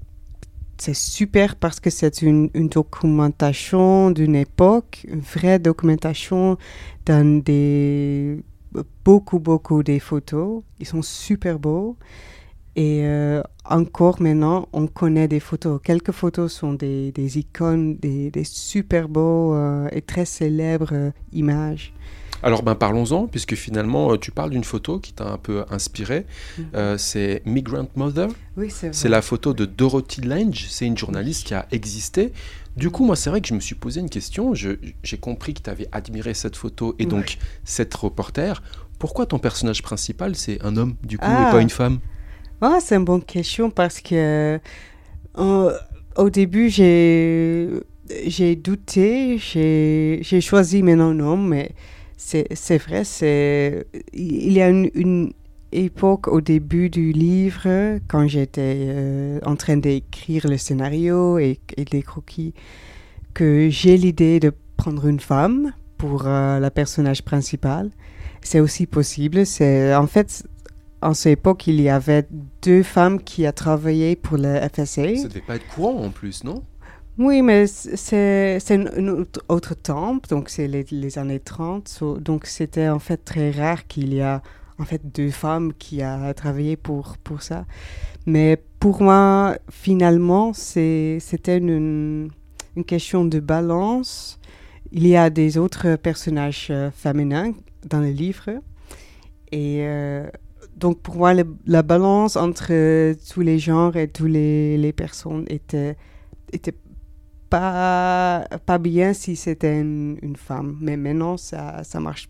c'est 0.77 0.95
super 0.95 1.55
parce 1.55 1.79
que 1.79 1.91
c'est 1.91 2.23
une, 2.23 2.49
une 2.55 2.67
documentation 2.67 4.09
d'une 4.09 4.35
époque, 4.35 5.05
une 5.07 5.21
vraie 5.21 5.59
documentation 5.59 6.57
dans 7.05 7.43
des 7.43 8.39
beaucoup 9.03 9.39
beaucoup 9.39 9.83
des 9.83 9.99
photos. 9.99 10.63
Ils 10.79 10.85
sont 10.85 11.01
super 11.01 11.59
beaux. 11.59 11.97
Et 12.75 13.05
euh, 13.05 13.41
encore 13.63 14.21
maintenant, 14.21 14.67
on 14.73 14.87
connaît 14.87 15.29
des 15.29 15.39
photos. 15.39 15.79
Quelques 15.81 16.11
photos 16.11 16.51
sont 16.51 16.73
des, 16.73 17.13
des 17.13 17.39
icônes, 17.39 17.95
des, 17.95 18.31
des 18.31 18.43
super 18.43 19.07
beaux 19.07 19.53
euh, 19.53 19.87
et 19.91 20.01
très 20.01 20.25
célèbres 20.25 20.89
euh, 20.91 21.11
images. 21.31 21.93
Alors 22.43 22.61
ben 22.61 22.75
parlons-en, 22.75 23.27
puisque 23.27 23.55
finalement 23.55 24.17
tu 24.17 24.29
parles 24.29 24.51
d'une 24.51 24.63
photo 24.63 24.99
qui 24.99 25.13
t'a 25.13 25.31
un 25.31 25.37
peu 25.37 25.63
inspiré. 25.71 26.25
Mhm. 26.57 26.65
Euh, 26.75 26.97
c'est 26.97 27.41
Migrant 27.45 27.87
Mother. 27.95 28.27
Oui, 28.57 28.69
c'est 28.69 29.09
la 29.09 29.21
photo 29.21 29.53
de 29.53 29.65
Dorothy 29.65 30.21
Lange. 30.21 30.67
C'est 30.69 30.85
une 30.85 30.97
journaliste 30.97 31.47
qui 31.47 31.53
a 31.53 31.65
existé. 31.71 32.33
Du 32.77 32.89
coup, 32.89 33.05
moi, 33.05 33.15
c'est 33.15 33.29
vrai 33.29 33.39
que 33.41 33.47
je 33.47 33.53
me 33.53 33.59
suis 33.61 33.75
posé 33.75 34.01
une 34.01 34.09
question. 34.09 34.53
J'ai 34.53 35.17
compris 35.19 35.53
que 35.53 35.61
tu 35.61 35.69
avais 35.69 35.87
admiré 35.91 36.33
cette 36.33 36.55
photo 36.57 36.95
et 36.99 37.05
donc 37.05 37.37
cette 37.63 37.93
reporter. 37.93 38.61
Pourquoi 38.99 39.25
ton 39.25 39.39
personnage 39.39 39.81
principal, 39.81 40.35
c'est 40.35 40.63
un 40.63 40.75
homme, 40.77 40.95
du 41.03 41.17
coup, 41.17 41.25
Ah. 41.27 41.47
et 41.49 41.51
pas 41.51 41.61
une 41.61 41.69
femme? 41.69 41.99
Ah, 42.61 42.79
c'est 42.81 42.95
une 42.95 43.05
bonne 43.05 43.23
question 43.23 43.69
parce 43.69 43.99
que 44.01 44.59
euh, 45.37 45.77
au 46.17 46.29
début, 46.29 46.69
j'ai 46.69 47.81
douté, 48.57 49.37
j'ai 49.37 50.41
choisi 50.41 50.81
maintenant 50.83 51.09
un 51.11 51.19
homme, 51.19 51.47
mais 51.49 51.71
c'est 52.17 52.77
vrai, 52.77 53.03
il 54.13 54.51
y 54.53 54.61
a 54.61 54.69
une, 54.69 54.89
une 54.95 55.33
époque 55.71 56.27
au 56.27 56.41
début 56.41 56.89
du 56.89 57.11
livre 57.11 57.99
quand 58.07 58.27
j'étais 58.27 58.75
euh, 58.87 59.39
en 59.45 59.55
train 59.55 59.77
d'écrire 59.77 60.47
le 60.47 60.57
scénario 60.57 61.37
et, 61.39 61.59
et 61.77 61.85
les 61.91 62.01
croquis 62.01 62.53
que 63.33 63.69
j'ai 63.69 63.97
l'idée 63.97 64.39
de 64.39 64.53
prendre 64.77 65.05
une 65.07 65.19
femme 65.19 65.73
pour 65.97 66.23
euh, 66.27 66.59
la 66.59 66.71
personnage 66.71 67.23
principale. 67.23 67.89
C'est 68.41 68.59
aussi 68.59 68.85
possible. 68.85 69.45
C'est 69.45 69.93
en 69.95 70.07
fait 70.07 70.43
en 71.01 71.13
cette 71.13 71.33
époque, 71.39 71.67
il 71.67 71.79
y 71.81 71.89
avait 71.89 72.25
deux 72.63 72.81
femmes 72.81 73.21
qui 73.21 73.45
a 73.45 73.51
travaillé 73.51 74.15
pour 74.15 74.37
le 74.37 74.59
FSA. 74.73 75.15
Ça 75.17 75.27
devait 75.27 75.41
pas 75.41 75.55
être 75.57 75.67
courant 75.67 76.03
en 76.03 76.09
plus, 76.09 76.43
non? 76.43 76.63
Oui, 77.17 77.41
mais 77.41 77.65
c'est 77.67 78.59
un 78.71 79.07
autre, 79.47 79.75
temps, 79.75 80.17
donc 80.29 80.49
c'est 80.49 80.67
les, 80.67 80.85
les 80.91 81.17
années 81.17 81.39
30. 81.39 81.87
so- 81.87 82.17
donc 82.17 82.45
c'était 82.45 82.89
en 82.89 82.99
fait 82.99 83.17
très 83.23 83.51
rare 83.51 83.87
qu'il 83.87 84.13
y 84.13 84.21
a 84.21 84.41
en 84.79 84.85
fait 84.85 85.01
deux 85.13 85.29
femmes 85.31 85.73
qui 85.73 86.01
a 86.01 86.33
travaillé 86.33 86.75
pour, 86.75 87.17
pour 87.23 87.41
ça. 87.41 87.65
Mais 88.25 88.61
pour 88.79 89.01
moi, 89.01 89.57
finalement, 89.69 90.53
c'était 90.53 91.19
une, 91.57 92.29
question 92.87 93.25
de 93.25 93.39
balance. 93.39 94.39
Il 94.91 95.07
y 95.07 95.15
a 95.15 95.29
des 95.29 95.57
autres 95.57 95.95
personnages 95.95 96.67
euh, 96.69 96.91
féminins 96.91 97.53
dans 97.87 97.99
le 98.01 98.09
livre. 98.09 98.49
Et 99.51 99.79
euh, 99.81 100.27
donc 100.75 100.99
pour 101.01 101.15
moi, 101.15 101.33
le- 101.33 101.55
la 101.65 101.83
balance 101.83 102.35
entre 102.35 102.67
euh, 102.71 103.15
tous 103.31 103.41
les 103.41 103.59
genres 103.59 103.95
et 103.95 104.07
toutes 104.07 104.29
les, 104.29 104.77
les 104.77 104.93
personnes 104.93 105.45
était, 105.49 105.95
était 106.51 106.75
pas, 107.49 108.45
pas 108.65 108.77
bien 108.77 109.13
si 109.13 109.35
c'était 109.35 109.79
une, 109.79 110.17
une 110.21 110.35
femme. 110.35 110.77
Mais 110.81 110.97
maintenant, 110.97 111.37
ça, 111.37 111.83
ça 111.83 111.99
marche 111.99 112.29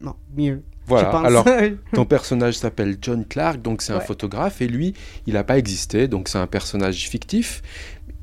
non, 0.00 0.14
mieux. 0.36 0.62
Voilà. 0.86 1.10
Alors, 1.20 1.46
ton 1.94 2.04
personnage 2.04 2.54
s'appelle 2.54 2.96
John 3.00 3.24
Clark, 3.24 3.62
donc 3.62 3.82
c'est 3.82 3.92
un 3.92 4.00
photographe, 4.00 4.60
et 4.62 4.68
lui, 4.68 4.94
il 5.26 5.34
n'a 5.34 5.44
pas 5.44 5.56
existé, 5.58 6.08
donc 6.08 6.28
c'est 6.28 6.38
un 6.38 6.46
personnage 6.46 7.08
fictif. 7.08 7.62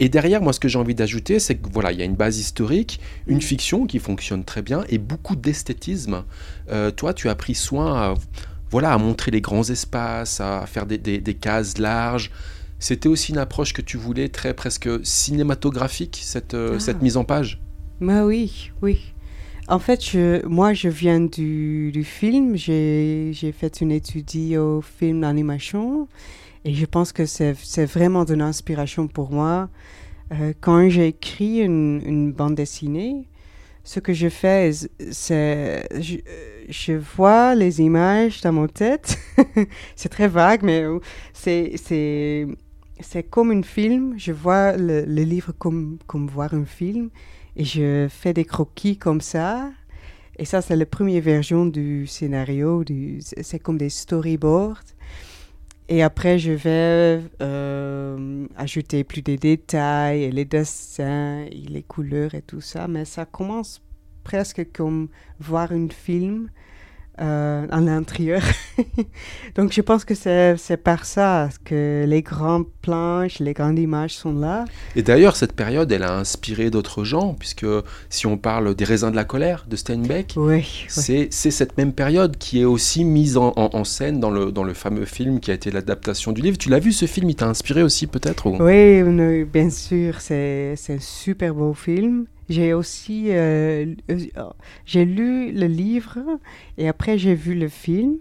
Et 0.02 0.08
derrière, 0.10 0.42
moi, 0.42 0.54
ce 0.54 0.60
que 0.60 0.68
j'ai 0.70 0.80
envie 0.80 0.96
d'ajouter, 0.96 1.40
c'est 1.40 1.56
que 1.56 1.68
voilà, 1.72 1.92
il 1.92 2.00
y 2.00 2.02
a 2.02 2.06
une 2.06 2.16
base 2.16 2.38
historique, 2.38 3.00
une 3.28 3.42
fiction 3.42 3.86
qui 3.86 4.00
fonctionne 4.00 4.44
très 4.46 4.62
bien 4.62 4.84
et 4.90 4.98
beaucoup 4.98 5.36
d'esthétisme. 5.36 6.24
Euh, 6.72 6.90
toi, 6.92 7.14
tu 7.14 7.28
as 7.30 7.36
pris 7.36 7.54
soin 7.56 7.94
à, 7.96 8.14
voilà, 8.72 8.94
à 8.94 8.98
montrer 8.98 9.32
les 9.32 9.42
grands 9.42 9.68
espaces, 9.70 10.40
à 10.40 10.66
faire 10.68 10.86
des, 10.86 10.98
des- 10.98 11.20
des 11.20 11.34
cases 11.34 11.78
larges. 11.80 12.32
C'était 12.80 13.10
aussi 13.10 13.34
une 13.34 13.38
approche 13.40 13.74
que 13.74 13.82
tu 13.82 13.98
voulais 13.98 14.30
très 14.30 14.54
presque 14.54 14.88
cinématographique, 15.06 16.20
cette, 16.24 16.54
euh, 16.54 16.76
Ah. 16.76 16.80
cette 16.80 17.02
mise 17.02 17.18
en 17.18 17.24
page? 17.26 17.60
Bah 18.02 18.24
oui, 18.26 18.72
oui. 18.82 19.00
En 19.70 19.78
fait, 19.78 20.04
je, 20.04 20.44
moi, 20.48 20.74
je 20.74 20.90
viens 20.90 21.20
du, 21.20 21.92
du 21.92 22.04
film. 22.04 22.56
J'ai 22.56 23.54
fait 23.56 23.82
une 23.82 23.92
étude 23.92 24.58
au 24.58 24.82
film 24.82 25.22
d'animation. 25.22 26.08
Et 26.66 26.74
je 26.74 26.86
pense 26.88 27.12
que 27.12 27.28
c'est 27.28 27.86
vraiment 27.86 28.26
de 28.26 28.34
l'inspiration 28.34 29.08
pour 29.08 29.32
moi. 29.32 29.70
Euh, 30.32 30.54
quand 30.60 30.90
j'écris 30.90 31.60
une, 31.60 32.02
une 32.04 32.32
bande 32.32 32.56
dessinée, 32.56 33.28
ce 33.84 34.00
que 34.00 34.12
je 34.12 34.28
fais, 34.30 34.72
c'est... 35.12 35.88
Je, 36.02 36.18
je 36.68 36.94
vois 36.94 37.54
les 37.54 37.80
images 37.80 38.42
dans 38.42 38.54
mon 38.54 38.68
tête. 38.68 39.20
c'est 39.96 40.10
très 40.10 40.28
vague, 40.28 40.64
mais 40.64 40.84
c'est... 41.32 42.48
comme 43.30 43.52
un 43.52 43.62
film, 43.62 44.16
je 44.18 44.32
vois 44.32 44.76
le, 44.76 45.06
le 45.06 45.22
livre 45.22 45.54
comme, 45.60 46.00
comme 46.08 46.26
voir 46.26 46.56
un 46.56 46.66
film 46.66 47.12
et 47.60 47.66
je 47.66 48.08
fais 48.10 48.34
des 48.34 48.46
croquis 48.46 48.98
comme 48.98 49.20
ça. 49.20 49.70
Et 50.38 50.46
ça, 50.46 50.62
c'est 50.62 50.78
la 50.78 50.86
première 50.86 51.22
version 51.22 51.66
du 51.66 52.08
scénario, 52.08 52.86
c'est 53.42 53.60
comme 53.60 53.78
des 53.78 53.90
storyboards. 53.90 54.86
Et 55.90 56.02
après, 56.02 56.40
je 56.40 56.54
vais 56.54 57.22
euh, 57.42 58.48
ajouter 58.56 59.04
plus 59.04 59.22
de 59.22 59.36
détails, 59.36 60.24
et 60.24 60.32
les 60.32 60.46
dessins, 60.46 61.46
et 61.52 61.66
les 61.68 61.84
couleurs 61.84 62.34
et 62.34 62.42
tout 62.42 62.62
ça. 62.62 62.88
Mais 62.88 63.04
ça 63.04 63.26
commence 63.26 63.82
presque 64.24 64.72
comme 64.72 65.10
voir 65.40 65.74
un 65.74 65.90
film 65.90 66.50
euh, 67.22 67.66
à 67.70 67.80
l'intérieur. 67.82 68.42
Donc, 69.56 69.74
je 69.74 69.82
pense 69.82 70.06
que 70.06 70.14
c'est 70.16 70.78
par 70.84 71.06
ça 71.06 71.50
que 71.66 72.06
les 72.08 72.22
grandes 72.22 72.66
planches, 72.82 73.40
les 73.40 73.54
grandes 73.54 73.80
images 73.80 74.14
sont 74.16 74.34
là. 74.34 74.66
Et 74.96 75.02
d'ailleurs, 75.04 75.36
cette 75.36 75.54
période, 75.54 75.92
elle 75.92 76.04
a 76.04 76.16
inspiré 76.18 76.70
d'autres 76.70 77.04
gens, 77.04 77.34
puisque 77.38 77.66
si 78.10 78.26
on 78.28 78.38
parle 78.38 78.76
des 78.76 78.86
raisins 78.86 79.12
de 79.12 79.16
la 79.16 79.26
colère 79.26 79.66
de 79.70 79.76
Steinbeck, 79.76 80.34
Oui, 80.38 80.86
c'est 80.88 81.28
c'est 81.32 81.52
cette 81.52 81.78
même 81.78 81.94
période 81.94 82.38
qui 82.38 82.62
est 82.62 82.66
aussi 82.66 83.04
mise 83.04 83.38
en, 83.38 83.54
en- 83.56 83.70
en 83.74 83.84
scène 83.84 84.20
dans 84.20 84.32
le, 84.32 84.52
dans 84.52 84.64
le 84.64 84.74
fameux 84.74 85.06
film 85.06 85.40
qui 85.40 85.52
a 85.52 85.54
été 85.54 85.72
l'adaptation 85.72 86.32
du 86.32 86.42
livre. 86.42 86.58
Tu 86.58 86.70
l'as 86.70 86.80
vu 86.80 86.92
ce 86.92 87.06
film? 87.06 87.30
Il 87.30 87.36
t'a 87.36 87.48
inspiré 87.48 87.84
aussi 87.84 88.08
peut-être 88.08 88.46
ou- 88.48 88.58
Oui, 88.64 89.04
bien 89.46 89.70
sûr, 89.70 90.22
c'est 90.22 90.76
un 90.90 91.00
super 91.00 91.54
beau 91.54 91.74
film. 91.74 92.26
J'ai 92.50 92.74
aussi 92.74 93.28
euh, 93.30 93.94
euh, 94.10 94.18
j'ai 94.86 95.06
lu 95.06 95.52
le 95.52 95.68
livre 95.68 96.18
et 96.78 96.88
après 96.88 97.18
j'ai 97.18 97.36
vu 97.36 97.54
le 97.54 97.70
film 97.70 98.18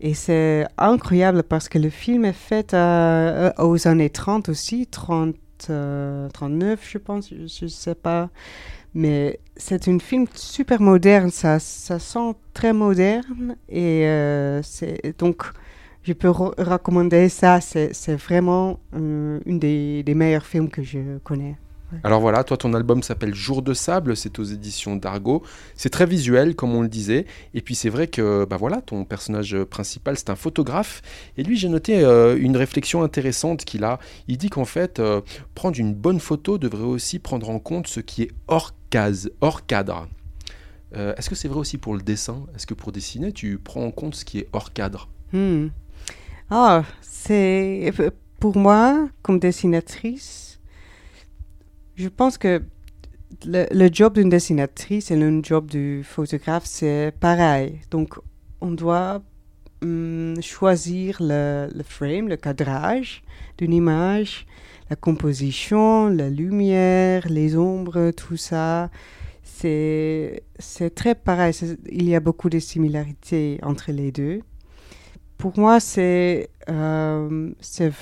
et 0.00 0.14
c'est 0.14 0.66
incroyable 0.78 1.42
parce 1.42 1.68
que 1.68 1.78
le 1.78 1.90
film 1.90 2.24
est 2.24 2.32
fait 2.32 2.74
euh, 2.74 3.52
aux 3.58 3.88
années 3.88 4.10
30 4.10 4.48
aussi, 4.50 4.86
30, 4.86 5.36
euh, 5.70 6.28
39 6.30 6.88
je 6.90 6.98
pense, 6.98 7.30
je 7.30 7.64
ne 7.64 7.68
sais 7.68 7.94
pas. 7.94 8.30
Mais 8.94 9.40
c'est 9.56 9.88
un 9.88 9.98
film 9.98 10.26
super 10.34 10.80
moderne, 10.80 11.30
ça, 11.30 11.58
ça 11.58 11.98
sent 11.98 12.34
très 12.54 12.72
moderne 12.72 13.56
et 13.68 14.06
donc 15.18 15.44
je 16.02 16.12
peux 16.12 16.28
re- 16.28 16.54
recommander 16.62 17.28
ça. 17.28 17.60
C'est 17.60 18.14
vraiment 18.16 18.78
une 18.94 19.58
des, 19.58 20.02
des 20.02 20.14
meilleurs 20.14 20.46
films 20.46 20.70
que 20.70 20.82
je 20.82 21.18
connais. 21.24 21.56
Alors 22.02 22.20
voilà, 22.20 22.42
toi 22.42 22.56
ton 22.56 22.74
album 22.74 23.02
s'appelle 23.02 23.34
Jour 23.34 23.62
de 23.62 23.72
sable, 23.72 24.16
c'est 24.16 24.38
aux 24.38 24.44
éditions 24.44 24.96
d'Argo. 24.96 25.42
C'est 25.76 25.90
très 25.90 26.06
visuel 26.06 26.56
comme 26.56 26.74
on 26.74 26.82
le 26.82 26.88
disait 26.88 27.26
et 27.54 27.60
puis 27.60 27.74
c'est 27.74 27.90
vrai 27.90 28.08
que 28.08 28.44
bah 28.44 28.56
voilà, 28.56 28.80
ton 28.80 29.04
personnage 29.04 29.56
principal 29.64 30.16
c'est 30.18 30.30
un 30.30 30.36
photographe 30.36 31.02
et 31.36 31.44
lui 31.44 31.56
j'ai 31.56 31.68
noté 31.68 32.04
euh, 32.04 32.36
une 32.38 32.56
réflexion 32.56 33.02
intéressante 33.02 33.64
qu'il 33.64 33.84
a. 33.84 34.00
Il 34.26 34.36
dit 34.36 34.50
qu'en 34.50 34.64
fait 34.64 34.98
euh, 34.98 35.20
prendre 35.54 35.78
une 35.78 35.94
bonne 35.94 36.18
photo 36.20 36.58
devrait 36.58 36.82
aussi 36.82 37.18
prendre 37.18 37.48
en 37.50 37.60
compte 37.60 37.86
ce 37.86 38.00
qui 38.00 38.22
est 38.22 38.30
hors 38.48 38.74
case, 38.90 39.30
hors 39.40 39.64
cadre. 39.66 40.08
Euh, 40.96 41.14
Est-ce 41.16 41.30
que 41.30 41.36
c'est 41.36 41.48
vrai 41.48 41.60
aussi 41.60 41.78
pour 41.78 41.94
le 41.94 42.02
dessin? 42.02 42.46
Est-ce 42.56 42.66
que 42.66 42.74
pour 42.74 42.90
dessiner 42.90 43.32
tu 43.32 43.58
prends 43.58 43.84
en 43.84 43.92
compte 43.92 44.16
ce 44.16 44.24
qui 44.24 44.38
est 44.38 44.48
hors 44.52 44.72
cadre? 44.72 45.08
Hmm. 45.32 45.68
Ah, 46.50 46.84
c'est 47.00 47.92
pour 48.40 48.56
moi 48.56 49.08
comme 49.22 49.38
dessinatrice. 49.38 50.55
Je 51.96 52.08
pense 52.08 52.36
que 52.36 52.62
le, 53.46 53.66
le 53.70 53.88
job 53.90 54.14
d'une 54.14 54.28
dessinatrice 54.28 55.10
et 55.10 55.16
le 55.16 55.40
job 55.42 55.66
du 55.66 56.02
photographe, 56.04 56.64
c'est 56.66 57.12
pareil. 57.18 57.80
Donc, 57.90 58.18
on 58.60 58.70
doit 58.70 59.22
hum, 59.82 60.34
choisir 60.42 61.16
le, 61.20 61.68
le 61.74 61.82
frame, 61.82 62.28
le 62.28 62.36
cadrage 62.36 63.22
d'une 63.56 63.72
image, 63.72 64.46
la 64.90 64.96
composition, 64.96 66.08
la 66.08 66.28
lumière, 66.28 67.26
les 67.28 67.56
ombres, 67.56 68.10
tout 68.10 68.36
ça. 68.36 68.90
C'est 69.42 70.42
très 70.94 71.14
pareil. 71.14 71.54
Il 71.90 72.08
y 72.08 72.14
a 72.14 72.20
beaucoup 72.20 72.50
de 72.50 72.58
similarités 72.58 73.58
entre 73.62 73.90
les 73.90 74.12
deux. 74.12 74.42
Pour 75.38 75.58
moi, 75.58 75.80
c'est 75.80 76.48
euh, 76.70 77.52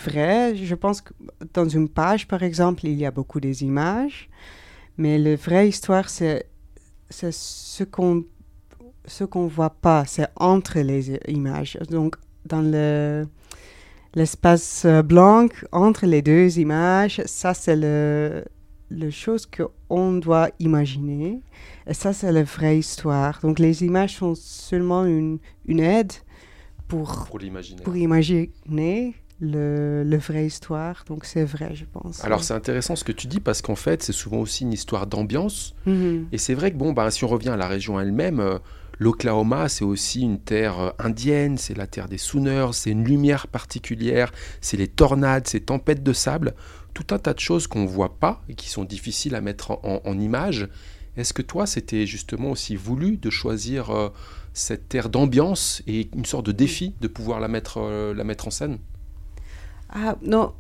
vrai. 0.07 0.55
Je 0.55 0.75
pense 0.75 1.01
que 1.01 1.13
dans 1.53 1.69
une 1.69 1.89
page, 1.89 2.29
par 2.29 2.43
exemple, 2.43 2.87
il 2.87 2.95
y 2.95 3.07
a 3.07 3.11
beaucoup 3.11 3.41
des 3.41 3.65
images, 3.65 4.29
mais 4.97 5.19
la 5.19 5.35
vraie 5.35 5.69
histoire, 5.69 6.09
c'est 6.09 6.47
ce 7.11 7.85
qu'on 7.85 8.25
ce 9.07 9.25
qu'on 9.25 9.47
voit 9.47 9.71
pas, 9.71 10.05
c'est 10.07 10.29
entre 10.37 10.79
les 10.81 11.19
images. 11.29 11.79
Donc, 11.91 12.17
dans 12.47 12.63
le 12.63 13.27
l'espace 14.15 14.87
blanc 15.05 15.49
entre 15.73 16.07
les 16.07 16.23
deux 16.23 16.59
images, 16.59 17.21
ça 17.27 17.53
c'est 17.53 17.77
le 17.77 18.45
chose 19.11 19.47
qu'on 19.47 20.13
doit 20.15 20.51
imaginer. 20.61 21.43
Et 21.87 21.95
ça, 21.95 22.13
c'est 22.13 22.33
la 22.33 22.43
vraie 22.43 22.79
histoire. 22.79 23.41
Donc, 23.43 23.59
les 23.59 23.83
images 23.83 24.17
sont 24.17 24.35
seulement 24.35 25.05
une, 25.05 25.39
une 25.67 25.81
aide 25.81 26.13
pour 26.95 27.39
pour 27.83 27.93
l'imaginer 27.93 29.15
le, 29.41 30.05
le 30.05 30.17
vraie 30.17 30.47
histoire. 30.47 31.05
Donc 31.09 31.25
c'est 31.25 31.45
vrai, 31.45 31.75
je 31.75 31.85
pense. 31.85 32.25
Alors 32.25 32.43
c'est 32.45 32.55
intéressant 32.55 32.95
ce 32.97 33.05
que 33.05 33.13
tu 33.13 33.27
dis 33.27 33.41
parce 33.41 33.63
qu'en 33.63 33.75
fait 33.75 34.03
c'est 34.03 34.13
souvent 34.13 34.39
aussi 34.39 34.63
une 34.65 34.73
histoire 34.73 35.07
d'ambiance 35.07 35.75
Mhm. 35.87 36.29
Et 36.33 36.39
c'est 36.39 36.55
vrai 36.55 36.71
que 36.71 36.77
bon, 36.77 36.93
bah, 36.93 37.11
si 37.11 37.25
on 37.25 37.29
revient 37.29 37.51
à 37.51 37.57
la 37.57 37.67
région 37.69 37.99
elle-même, 38.01 38.41
euh, 38.41 38.59
l'Oklahoma, 39.01 39.69
c'est 39.69 39.85
aussi 39.85 40.23
une 40.23 40.39
terre 40.39 40.79
euh, 40.81 40.91
indienne, 41.01 41.59
c'est 41.59 41.77
la 41.77 41.87
terre 41.89 42.09
des 42.09 42.17
Sooners, 42.19 42.69
c'est 42.73 42.91
une 42.91 43.05
lumière 43.05 43.49
particulière, 43.49 44.31
c'est 44.61 44.77
les 44.77 44.89
tornades, 44.89 45.47
ces 45.49 45.61
tempêtes 45.61 46.03
de 46.05 46.13
sable, 46.13 46.55
tout 46.95 47.07
un 47.13 47.19
tas 47.19 47.35
de 47.35 47.41
choses 47.41 47.67
qu'on 47.67 47.83
ne 47.83 47.89
voit 47.89 48.15
pas 48.19 48.43
et 48.49 48.55
qui 48.55 48.69
sont 48.71 48.85
difficiles 48.85 49.35
à 49.35 49.41
mettre 49.41 49.73
en, 49.73 49.81
en- 49.83 50.01
en 50.05 50.19
image. 50.19 50.69
Est-ce 51.17 51.33
que 51.33 51.43
toi, 51.43 51.67
c'était 51.67 52.07
justement 52.07 52.51
aussi 52.53 52.77
voulu 52.77 53.17
de 53.17 53.31
choisir 53.31 53.91
euh, 53.91 54.09
cette 54.55 54.89
terre 54.89 55.09
d'ambiance 55.11 55.83
et 55.87 56.09
une 56.17 56.25
sorte 56.25 56.47
de 56.47 56.53
défi 56.53 56.95
de 57.01 57.09
pouvoir 57.09 57.41
la 57.41 57.49
mettre, 57.49 57.79
euh, 57.83 58.15
la 58.15 58.25
mettre 58.25 58.47
en 58.49 58.51
scène 58.51 58.79
Ah 59.91 60.17
non, 60.23 60.53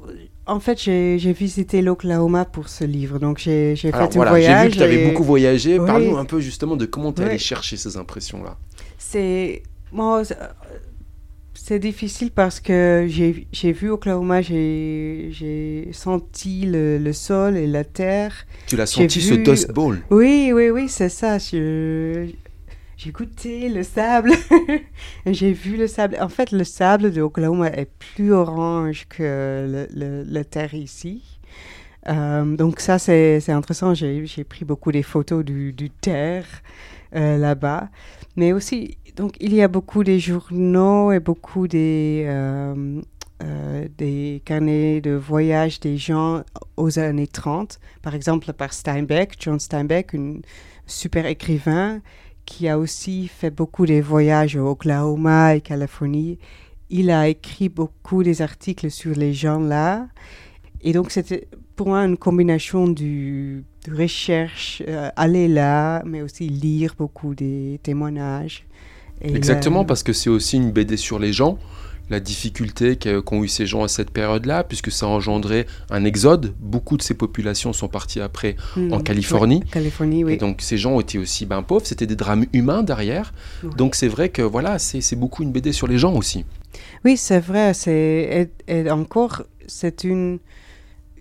en 0.46 0.60
fait, 0.60 0.78
j'ai 0.78 1.16
visité 1.32 1.80
l'Oklahoma 1.80 2.44
pour 2.44 2.68
ce 2.68 2.84
livre. 2.84 3.18
Donc 3.18 3.38
j'ai 3.38 3.74
fait 3.76 3.94
un 3.94 4.06
voilà, 4.08 4.32
j'ai 4.32 4.46
voyage. 4.48 4.64
vu 4.66 4.70
que 4.72 4.76
tu 4.76 4.82
avais 4.82 5.02
et 5.02 5.06
beaucoup 5.10 5.24
voyagé. 5.24 5.78
Oui. 5.78 5.86
Parle-nous 5.86 6.16
un 6.16 6.24
peu 6.24 6.40
justement 6.40 6.76
de 6.76 6.84
comment 6.86 7.12
tu 7.12 7.22
es 7.22 7.24
allé 7.24 7.38
chercher 7.38 7.76
ces 7.76 7.96
impressions-là. 7.96 8.58
C'est 8.98 9.62
moi, 9.92 10.24
c'est- 10.24 10.36
c'est 11.54 11.78
difficile 11.78 12.30
parce 12.32 12.58
que 12.60 13.06
j'ai 13.08 13.72
vu 13.72 13.88
Oklahoma, 13.90 14.42
j'ai 14.42 15.88
senti 15.92 16.66
le, 16.66 16.98
le 16.98 17.12
sol 17.12 17.56
et 17.56 17.66
la 17.66 17.84
terre. 17.84 18.34
Tu 18.66 18.76
l'as 18.76 18.86
senti 18.86 19.20
ce 19.20 19.34
Dust 19.34 19.70
Bowl 19.72 20.02
Oui, 20.10 20.50
oui, 20.52 20.68
oui, 20.70 20.88
c'est 20.88 21.08
ça. 21.08 21.38
Je- 21.38 22.28
J'ai 22.96 23.10
goûté 23.10 23.68
le 23.68 23.82
sable. 23.82 24.32
J'ai 25.26 25.52
vu 25.52 25.76
le 25.76 25.86
sable. 25.86 26.16
En 26.20 26.28
fait, 26.28 26.52
le 26.52 26.64
sable 26.64 27.12
de 27.12 27.20
Oklahoma 27.22 27.68
est 27.68 27.90
plus 27.98 28.32
orange 28.32 29.06
que 29.08 29.86
le, 29.92 30.22
le- 30.24 30.44
terre 30.44 30.74
ici. 30.74 31.22
Euh, 32.08 32.44
donc 32.56 32.80
ça, 32.80 32.98
c'est 32.98 33.48
intéressant. 33.50 33.94
J'ai 33.94 34.44
pris 34.44 34.64
beaucoup 34.64 34.92
des 34.92 35.02
photos 35.02 35.44
du, 35.44 35.72
du 35.72 35.90
terre 35.90 36.46
euh, 37.16 37.36
là-bas. 37.38 37.88
Mais 38.36 38.52
aussi, 38.52 38.98
donc, 39.16 39.36
il 39.40 39.54
y 39.54 39.62
a 39.62 39.68
beaucoup 39.68 40.04
des 40.04 40.18
journaux 40.18 41.12
et 41.12 41.20
beaucoup 41.20 41.68
des, 41.68 42.24
euh, 42.26 43.00
des 43.98 44.42
carnets 44.44 45.00
de 45.00 45.12
voyage 45.12 45.80
des 45.80 45.96
gens 45.96 46.42
aux 46.76 46.98
années 46.98 47.26
30. 47.26 47.78
Par 48.02 48.14
exemple, 48.14 48.52
par 48.52 48.72
Steinbeck, 48.72 49.36
John 49.38 49.58
Steinbeck, 49.60 50.14
un 50.14 50.36
super 50.86 51.26
écrivain 51.26 52.00
qui 52.46 52.68
a 52.68 52.78
aussi 52.78 53.28
fait 53.28 53.50
beaucoup 53.50 53.86
de 53.86 54.00
voyages 54.00 54.56
au 54.56 54.68
Oklahoma 54.68 55.56
et 55.56 55.60
Californie. 55.60 56.38
Il 56.90 57.10
a 57.10 57.28
écrit 57.28 57.68
beaucoup 57.68 58.22
des 58.22 58.42
articles 58.42 58.90
sur 58.90 59.14
les 59.16 59.32
gens 59.32 59.58
là. 59.60 60.06
Et 60.82 60.92
donc, 60.92 61.10
c'était 61.10 61.48
pour 61.76 61.88
moi 61.88 62.00
une 62.04 62.16
combinaison 62.18 62.86
du, 62.88 63.64
de 63.88 63.94
recherche, 63.96 64.82
euh, 64.86 65.08
aller 65.16 65.48
là, 65.48 66.02
mais 66.04 66.20
aussi 66.22 66.48
lire 66.48 66.94
beaucoup 66.98 67.34
des 67.34 67.80
témoignages. 67.82 68.66
Et 69.22 69.34
Exactement, 69.34 69.80
là- 69.80 69.86
parce 69.86 70.02
que 70.02 70.12
c'est 70.12 70.28
aussi 70.30 70.56
une 70.58 70.70
BD 70.72 70.96
sur 70.98 71.18
les 71.18 71.32
gens, 71.32 71.58
la 72.10 72.20
difficulté 72.20 72.96
qu'ont 72.96 73.42
eu 73.42 73.48
ces 73.48 73.66
gens 73.66 73.82
à 73.82 73.88
cette 73.88 74.10
période-là, 74.10 74.62
puisque 74.64 74.90
ça 74.90 75.06
a 75.06 75.08
engendré 75.08 75.66
un 75.90 76.04
exode. 76.04 76.54
Beaucoup 76.60 76.96
de 76.96 77.02
ces 77.02 77.14
populations 77.14 77.72
sont 77.72 77.88
parties 77.88 78.20
après 78.20 78.56
Hmm, 78.76 78.92
en 78.92 79.00
Californie. 79.00 79.60
ouais, 79.60 79.70
Californie, 79.70 80.24
oui. 80.24 80.34
Et 80.34 80.36
donc 80.36 80.60
ces 80.60 80.76
gens 80.76 81.00
étaient 81.00 81.18
aussi 81.18 81.46
ben, 81.46 81.62
pauvres, 81.62 81.86
c'était 81.86 82.06
des 82.06 82.16
drames 82.16 82.46
humains 82.52 82.82
derrière. 82.82 83.32
Ouais. 83.62 83.70
Donc 83.76 83.94
c'est 83.94 84.08
vrai 84.08 84.28
que 84.28 84.42
voilà, 84.42 84.78
c'est 84.78 85.16
beaucoup 85.16 85.42
une 85.42 85.52
BD 85.52 85.72
sur 85.72 85.86
les 85.86 85.98
gens 85.98 86.14
aussi. 86.14 86.44
Oui, 87.04 87.16
c'est 87.16 87.40
vrai. 87.40 87.72
Et, 87.86 88.48
et 88.68 88.90
encore, 88.90 89.42
c'est 89.66 90.04
une 90.04 90.38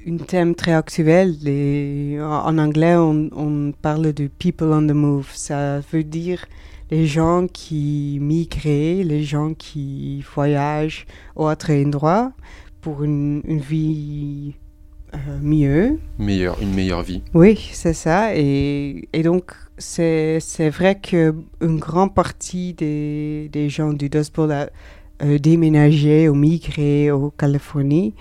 une 0.06 0.20
thème 0.20 0.54
très 0.54 0.74
actuel. 0.74 1.38
Les, 1.42 2.18
en, 2.22 2.58
anglais, 2.58 2.96
on, 2.98 3.30
on 3.34 3.72
parle 3.72 4.12
de 4.12 4.28
people 4.28 4.68
on 4.68 4.86
the 4.86 4.92
move. 4.92 5.30
Ça 5.34 5.80
veut 5.94 6.04
dire 6.04 6.46
les 6.94 7.08
gens 7.08 7.48
qui 7.48 8.20
migrent, 8.22 9.08
les 9.14 9.24
gens 9.24 9.54
qui 9.56 10.24
voyagent 10.36 11.06
au 11.36 11.50
autre 11.50 11.72
endroit 11.72 12.34
pour 12.82 13.04
une, 13.04 13.42
une 13.46 13.60
vie 13.60 14.54
euh, 15.16 15.18
mieux. 15.42 16.00
Meilleur, 16.20 16.62
une 16.62 16.74
meilleure 16.74 17.02
vie. 17.02 17.24
Oui, 17.34 17.58
c'est 17.72 17.94
ça. 17.94 18.36
Et, 18.36 19.08
et 19.12 19.24
donc, 19.24 19.54
c'est 19.78 20.38
c'est 20.40 20.70
vrai 20.70 21.00
qu'une 21.00 21.80
grande 21.80 22.14
partie 22.14 22.74
des, 22.74 23.50
des 23.52 23.70
gens 23.70 23.92
du 23.92 24.08
Dust 24.10 24.36
Bowl 24.36 24.52
a 24.52 24.70
euh, 25.24 25.40
déménagé 25.40 26.30
ou 26.30 26.36
migré 26.36 27.10
au 27.10 27.32
Californie. 27.32 28.14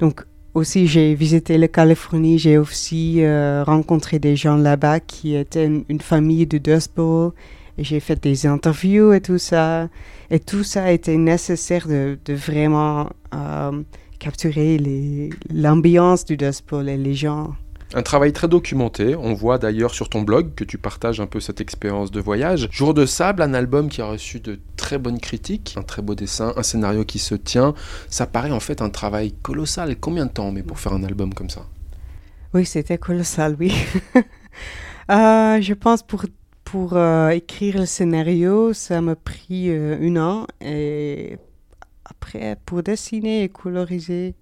Donc, 0.00 0.24
aussi, 0.54 0.88
j'ai 0.88 1.14
visité 1.14 1.58
la 1.58 1.68
Californie. 1.68 2.38
J'ai 2.38 2.58
aussi 2.58 3.22
euh, 3.22 3.62
rencontré 3.62 4.18
des 4.18 4.34
gens 4.34 4.56
là-bas 4.56 4.98
qui 4.98 5.36
étaient 5.36 5.66
une, 5.66 5.84
une 5.88 6.00
famille 6.00 6.46
de 6.46 6.58
Dust 6.58 6.90
Bowl. 6.96 7.30
Et 7.30 7.65
j'ai 7.84 8.00
fait 8.00 8.22
des 8.22 8.46
interviews 8.46 9.12
et 9.12 9.20
tout 9.20 9.38
ça. 9.38 9.88
Et 10.30 10.40
tout 10.40 10.64
ça 10.64 10.90
était 10.92 11.16
nécessaire 11.16 11.86
de, 11.86 12.18
de 12.24 12.34
vraiment 12.34 13.10
euh, 13.34 13.82
capturer 14.18 15.30
l'ambiance 15.52 16.24
du 16.24 16.36
Dust 16.36 16.64
Bowl 16.68 16.88
et 16.88 16.96
les 16.96 17.14
gens. 17.14 17.54
Un 17.94 18.02
travail 18.02 18.32
très 18.32 18.48
documenté. 18.48 19.14
On 19.14 19.32
voit 19.32 19.58
d'ailleurs 19.58 19.94
sur 19.94 20.08
ton 20.08 20.22
blog 20.22 20.54
que 20.56 20.64
tu 20.64 20.76
partages 20.76 21.20
un 21.20 21.26
peu 21.26 21.38
cette 21.38 21.60
expérience 21.60 22.10
de 22.10 22.20
voyage. 22.20 22.68
Jour 22.72 22.94
de 22.94 23.06
sable, 23.06 23.42
un 23.42 23.54
album 23.54 23.88
qui 23.88 24.02
a 24.02 24.06
reçu 24.06 24.40
de 24.40 24.58
très 24.76 24.98
bonnes 24.98 25.20
critiques, 25.20 25.74
un 25.78 25.82
très 25.82 26.02
beau 26.02 26.16
dessin, 26.16 26.52
un 26.56 26.62
scénario 26.64 27.04
qui 27.04 27.20
se 27.20 27.36
tient. 27.36 27.74
Ça 28.08 28.26
paraît 28.26 28.50
en 28.50 28.60
fait 28.60 28.82
un 28.82 28.90
travail 28.90 29.32
colossal. 29.40 29.94
Combien 29.96 30.26
de 30.26 30.32
temps 30.32 30.46
on 30.46 30.52
met 30.52 30.64
pour 30.64 30.80
faire 30.80 30.94
un 30.94 31.04
album 31.04 31.32
comme 31.32 31.50
ça? 31.50 31.66
Oui, 32.54 32.66
c'était 32.66 32.98
colossal, 32.98 33.56
oui. 33.58 33.72
Euh, 35.08 35.60
je 35.60 35.72
pense 35.72 36.02
pour, 36.02 36.24
pour 36.66 36.96
euh, 36.96 37.28
écrire 37.30 37.78
le 37.78 37.86
scénario, 37.86 38.72
ça 38.72 39.00
m'a 39.00 39.14
pris 39.14 39.70
euh, 39.70 39.96
un 40.00 40.16
an. 40.16 40.46
Et 40.60 41.38
après, 42.04 42.56
pour 42.66 42.82
dessiner 42.82 43.44
et 43.44 43.48
coloriser, 43.48 44.34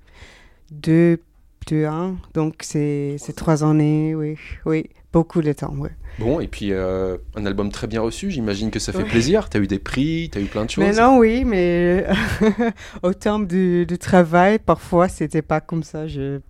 deux, 0.72 1.20
deux 1.68 1.84
ans. 1.86 2.16
Donc, 2.32 2.54
c'est 2.62 3.18
trois 3.36 3.62
années, 3.62 4.14
oui. 4.14 4.36
Oui, 4.64 4.86
beaucoup 5.12 5.42
de 5.42 5.52
temps, 5.52 5.74
oui. 5.76 5.90
Bon, 6.18 6.40
et 6.40 6.48
puis 6.48 6.68
euh, 6.72 7.18
un 7.34 7.44
album 7.44 7.70
très 7.70 7.88
bien 7.88 8.00
reçu, 8.00 8.30
j'imagine 8.30 8.70
que 8.70 8.78
ça 8.78 8.92
fait 8.92 8.98
Ouais. 9.02 9.08
plaisir. 9.08 9.50
T'as 9.50 9.58
eu 9.58 9.66
des 9.66 9.78
prix, 9.80 10.30
t'as 10.32 10.40
eu 10.40 10.44
plein 10.46 10.64
de 10.64 10.70
choses. 10.70 10.82
Mais 10.84 10.92
non, 10.92 11.18
oui, 11.18 11.44
mais 11.44 12.06
au 13.02 13.12
terme 13.12 13.46
du, 13.46 13.84
du 13.84 13.98
travail, 13.98 14.58
parfois, 14.60 15.08
c'était 15.08 15.42
pas 15.42 15.60
comme 15.60 15.82
ça. 15.82 16.06
Je, 16.06 16.40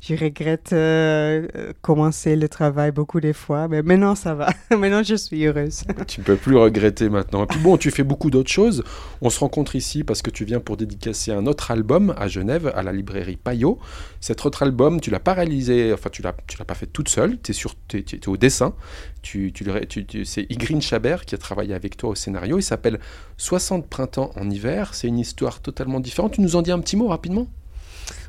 je 0.00 0.14
regrette 0.14 0.72
euh, 0.72 1.48
euh, 1.56 1.72
commencer 1.82 2.36
le 2.36 2.48
travail 2.48 2.92
beaucoup 2.92 3.20
de 3.20 3.32
fois, 3.32 3.66
mais 3.68 3.82
maintenant, 3.82 4.14
ça 4.14 4.34
va. 4.34 4.48
maintenant, 4.70 5.02
je 5.02 5.16
suis 5.16 5.44
heureuse. 5.44 5.82
Tu 6.06 6.20
ne 6.20 6.24
peux 6.24 6.36
plus 6.36 6.56
regretter 6.56 7.08
maintenant. 7.08 7.44
Et 7.44 7.46
puis 7.46 7.58
bon, 7.58 7.76
tu 7.76 7.90
fais 7.90 8.04
beaucoup 8.04 8.30
d'autres 8.30 8.50
choses. 8.50 8.84
On 9.22 9.30
se 9.30 9.40
rencontre 9.40 9.74
ici 9.76 10.04
parce 10.04 10.22
que 10.22 10.30
tu 10.30 10.44
viens 10.44 10.60
pour 10.60 10.76
dédicacer 10.76 11.32
un 11.32 11.46
autre 11.46 11.70
album 11.72 12.14
à 12.16 12.28
Genève, 12.28 12.72
à 12.76 12.82
la 12.82 12.92
librairie 12.92 13.36
Payot. 13.36 13.78
Cet 14.20 14.46
autre 14.46 14.62
album, 14.62 15.00
tu 15.00 15.10
l'as 15.10 15.20
pas 15.20 15.34
réalisé, 15.34 15.92
enfin 15.92 16.10
tu 16.10 16.22
l'as, 16.22 16.34
tu 16.46 16.58
l'as 16.58 16.64
pas 16.64 16.74
fait 16.74 16.86
toute 16.86 17.08
seule. 17.08 17.36
Tu 17.42 17.52
es, 17.98 18.28
au 18.28 18.36
dessin. 18.36 18.74
Tu, 19.22 19.52
tu, 19.52 19.64
tu- 20.06 20.24
c'est 20.24 20.46
Igrine 20.48 20.80
Chabert 20.80 21.24
qui 21.24 21.34
a 21.34 21.38
travaillé 21.38 21.74
avec 21.74 21.96
toi 21.96 22.10
au 22.10 22.14
scénario. 22.14 22.58
Il 22.58 22.62
s'appelle 22.62 23.00
60 23.36 23.88
printemps 23.88 24.30
en 24.36 24.48
hiver. 24.48 24.94
C'est 24.94 25.08
une 25.08 25.18
histoire 25.18 25.60
totalement 25.60 25.98
différente. 26.00 26.32
Tu 26.34 26.40
nous 26.40 26.54
en 26.56 26.62
dis 26.62 26.70
un 26.70 26.78
petit 26.78 26.96
mot 26.96 27.08
rapidement? 27.08 27.48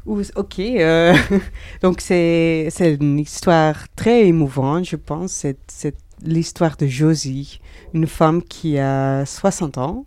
Ok, 0.06 0.60
euh, 0.60 1.14
donc 1.82 2.02
c'est 2.02 2.70
une 2.80 3.20
histoire 3.20 3.88
très 3.96 4.26
émouvante, 4.28 4.86
je 4.86 4.96
pense. 4.96 5.46
C'est 5.68 5.96
l'histoire 6.24 6.76
de 6.78 6.88
Josie, 6.88 7.60
une 7.94 8.08
femme 8.08 8.42
qui 8.42 8.80
a 8.80 9.26
60 9.26 9.78
ans. 9.78 10.06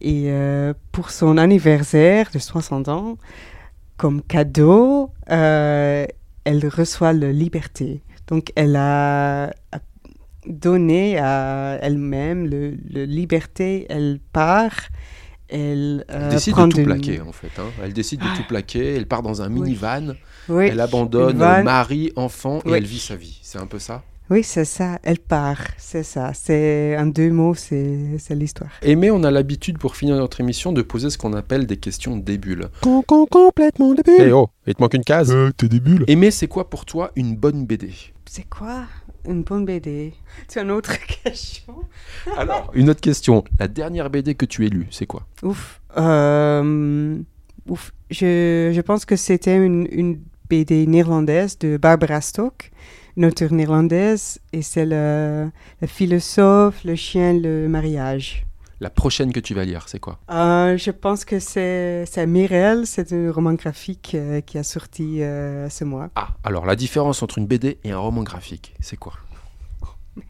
Et 0.00 0.24
euh, 0.26 0.74
pour 0.90 1.10
son 1.10 1.38
anniversaire 1.38 2.28
de 2.32 2.38
60 2.38 2.88
ans, 2.88 3.16
comme 3.96 4.20
cadeau, 4.20 5.10
euh, 5.30 6.06
elle 6.44 6.68
reçoit 6.68 7.12
la 7.12 7.32
liberté. 7.32 8.02
Donc 8.26 8.52
elle 8.56 8.76
a 8.76 9.52
donné 10.46 11.18
à 11.18 11.78
elle-même 11.80 12.46
le, 12.46 12.76
le 12.90 13.04
liberté. 13.04 13.86
Elle 13.88 14.20
part. 14.32 14.74
Elle, 15.52 16.04
Elle 16.08 16.22
euh, 16.22 16.30
décide 16.30 16.54
de 16.56 16.60
tout 16.70 16.82
plaquer 16.84 17.20
en 17.20 17.32
fait. 17.32 17.50
hein. 17.58 17.66
Elle 17.82 17.92
décide 17.92 18.20
de 18.20 18.36
tout 18.36 18.44
plaquer. 18.48 18.96
Elle 18.96 19.06
part 19.06 19.22
dans 19.22 19.42
un 19.42 19.48
minivan. 19.48 20.14
Oui, 20.48 20.66
Elle 20.66 20.80
abandonne 20.80 21.36
mari, 21.62 22.12
enfant 22.16 22.60
et 22.66 22.72
elle 22.72 22.84
vit 22.84 22.98
sa 22.98 23.16
vie. 23.16 23.38
C'est 23.42 23.58
un 23.58 23.66
peu 23.66 23.78
ça? 23.78 24.02
Oui, 24.32 24.42
c'est 24.42 24.64
ça, 24.64 24.98
elle 25.02 25.18
part, 25.18 25.60
c'est 25.76 26.02
ça. 26.02 26.32
C'est 26.32 26.96
en 26.98 27.04
deux 27.04 27.30
mots, 27.30 27.52
c'est 27.54 28.16
c'est 28.16 28.34
l'histoire. 28.34 28.70
Aimé, 28.80 29.10
on 29.10 29.24
a 29.24 29.30
l'habitude 29.30 29.76
pour 29.76 29.94
finir 29.94 30.16
notre 30.16 30.40
émission 30.40 30.72
de 30.72 30.80
poser 30.80 31.10
ce 31.10 31.18
qu'on 31.18 31.34
appelle 31.34 31.66
des 31.66 31.76
questions 31.76 32.18
con, 32.80 33.26
complètement 33.26 33.92
débile. 33.92 34.14
Eh 34.20 34.32
oh, 34.32 34.48
il 34.66 34.74
te 34.74 34.80
manque 34.80 34.94
une 34.94 35.04
case. 35.04 35.30
Euh, 35.34 35.50
t'es 35.54 35.68
des 35.68 35.80
bulles. 35.80 36.04
Aimé, 36.06 36.30
c'est 36.30 36.46
quoi 36.46 36.70
pour 36.70 36.86
toi 36.86 37.12
une 37.14 37.36
bonne 37.36 37.66
BD 37.66 37.90
C'est 38.24 38.48
quoi 38.48 38.84
une 39.28 39.42
bonne 39.42 39.66
BD 39.66 40.14
as 40.56 40.60
une 40.62 40.70
autre 40.70 40.96
question 41.24 41.74
Alors, 42.38 42.70
une 42.72 42.88
autre 42.88 43.02
question. 43.02 43.44
La 43.58 43.68
dernière 43.68 44.08
BD 44.08 44.34
que 44.34 44.46
tu 44.46 44.64
aies 44.64 44.70
lue, 44.70 44.86
c'est 44.90 45.04
quoi? 45.04 45.26
Ouf. 45.42 45.82
Euh, 45.98 47.18
ouf. 47.68 47.92
Je, 48.08 48.72
je 48.74 48.80
pense 48.80 49.04
que 49.04 49.16
c'était 49.16 49.58
une, 49.58 49.86
une 49.92 50.22
BD 50.48 50.86
néerlandaise 50.86 51.58
de 51.58 51.76
Barbara 51.76 52.22
Stock, 52.22 52.70
auteure 53.18 53.52
néerlandaise, 53.52 54.40
et 54.52 54.62
c'est 54.62 54.86
le, 54.86 55.50
le 55.80 55.86
philosophe, 55.86 56.84
le 56.84 56.94
chien, 56.94 57.34
le 57.34 57.68
mariage. 57.68 58.46
La 58.80 58.90
prochaine 58.90 59.32
que 59.32 59.38
tu 59.40 59.54
vas 59.54 59.64
lire, 59.64 59.84
c'est 59.86 60.00
quoi? 60.00 60.18
Euh, 60.30 60.76
je 60.76 60.90
pense 60.90 61.24
que 61.24 61.38
c'est 61.38 62.04
c'est 62.06 62.26
Mireille, 62.26 62.84
c'est 62.84 63.12
un 63.12 63.30
roman 63.30 63.52
graphique 63.54 64.12
euh, 64.14 64.40
qui 64.40 64.58
a 64.58 64.64
sorti 64.64 65.22
euh, 65.22 65.68
ce 65.68 65.84
mois. 65.84 66.10
Ah, 66.16 66.30
alors 66.42 66.66
la 66.66 66.74
différence 66.74 67.22
entre 67.22 67.38
une 67.38 67.46
BD 67.46 67.78
et 67.84 67.92
un 67.92 67.98
roman 67.98 68.24
graphique, 68.24 68.74
c'est 68.80 68.96
quoi? 68.96 69.12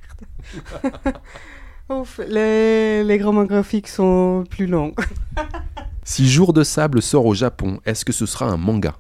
Ouf, 1.89 2.21
les, 2.29 3.05
les 3.05 3.23
romans 3.23 3.45
graphiques 3.45 3.89
sont 3.89 4.45
plus 4.51 4.67
longs. 4.67 4.95
Si 6.05 6.29
Jour 6.29 6.53
de 6.53 6.65
sable 6.65 7.01
sort 7.01 7.27
au 7.27 7.33
Japon, 7.35 7.81
est-ce 7.87 8.05
que 8.05 8.13
ce 8.13 8.27
sera 8.27 8.47
un 8.47 8.57
manga? 8.57 8.97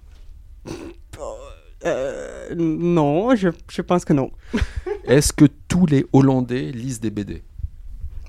Euh, 1.85 2.42
non, 2.57 3.35
je, 3.35 3.49
je 3.71 3.83
pense 3.83 4.05
que 4.05 4.13
non. 4.13 4.31
Est-ce 5.05 5.33
que 5.33 5.47
tous 5.69 5.87
les 5.87 6.07
Hollandais 6.13 6.71
lisent 6.73 7.01
des 7.01 7.11
BD 7.11 7.43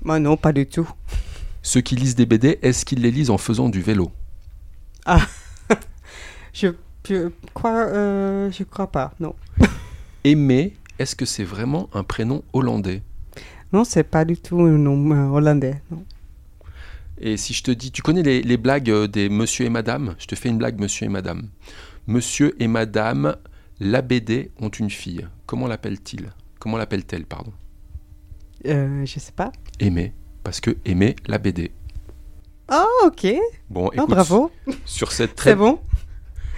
Moi, 0.02 0.18
non, 0.18 0.36
pas 0.36 0.52
du 0.52 0.66
tout. 0.66 0.88
Ceux 1.62 1.80
qui 1.80 1.96
lisent 1.96 2.14
des 2.14 2.26
BD, 2.26 2.58
est-ce 2.60 2.84
qu'ils 2.84 3.00
les 3.00 3.10
lisent 3.10 3.30
en 3.30 3.38
faisant 3.38 3.70
du 3.70 3.80
vélo? 3.80 4.12
Je, 6.52 6.68
je 7.08 7.30
crois, 7.52 7.86
euh, 7.86 8.50
je 8.52 8.62
crois 8.64 8.86
pas, 8.86 9.12
non. 9.18 9.34
Aimé, 10.24 10.74
est-ce 10.98 11.16
que 11.16 11.24
c'est 11.24 11.42
vraiment 11.42 11.88
un 11.92 12.04
prénom 12.04 12.44
hollandais? 12.52 13.02
Non, 13.72 13.82
c'est 13.82 14.04
pas 14.04 14.24
du 14.24 14.36
tout 14.36 14.60
un 14.60 14.78
nom 14.78 15.10
euh, 15.10 15.28
hollandais. 15.30 15.82
Non. 15.90 16.04
Et 17.18 17.36
si 17.36 17.54
je 17.54 17.62
te 17.62 17.70
dis, 17.70 17.90
tu 17.90 18.02
connais 18.02 18.22
les, 18.22 18.42
les 18.42 18.56
blagues 18.56 18.90
euh, 18.90 19.08
des 19.08 19.28
monsieur 19.28 19.66
et 19.66 19.70
madame? 19.70 20.14
Je 20.18 20.26
te 20.26 20.34
fais 20.34 20.48
une 20.48 20.58
blague, 20.58 20.78
monsieur 20.78 21.06
et 21.06 21.10
madame. 21.10 21.48
Monsieur 22.06 22.54
et 22.62 22.68
madame, 22.68 23.36
la 23.80 24.02
BD 24.02 24.50
ont 24.60 24.68
une 24.68 24.90
fille. 24.90 25.26
Comment 25.46 25.66
l'appelle-t-il? 25.66 26.32
Comment 26.58 26.76
l'appelle-t-elle, 26.76 27.26
pardon? 27.26 27.52
Euh, 28.66 29.04
je 29.04 29.18
sais 29.18 29.32
pas. 29.32 29.52
Aimé. 29.80 30.12
Parce 30.42 30.60
que 30.60 30.76
Aimé, 30.84 31.16
la 31.26 31.38
BD. 31.38 31.70
Oh, 32.72 32.84
ok. 33.06 33.26
Bon, 33.68 33.86
Oh, 33.88 33.92
écoute, 33.94 34.08
bravo. 34.08 34.50
sur 34.86 35.12
cette 35.12 35.34
très, 35.34 35.54
bon. 35.54 35.80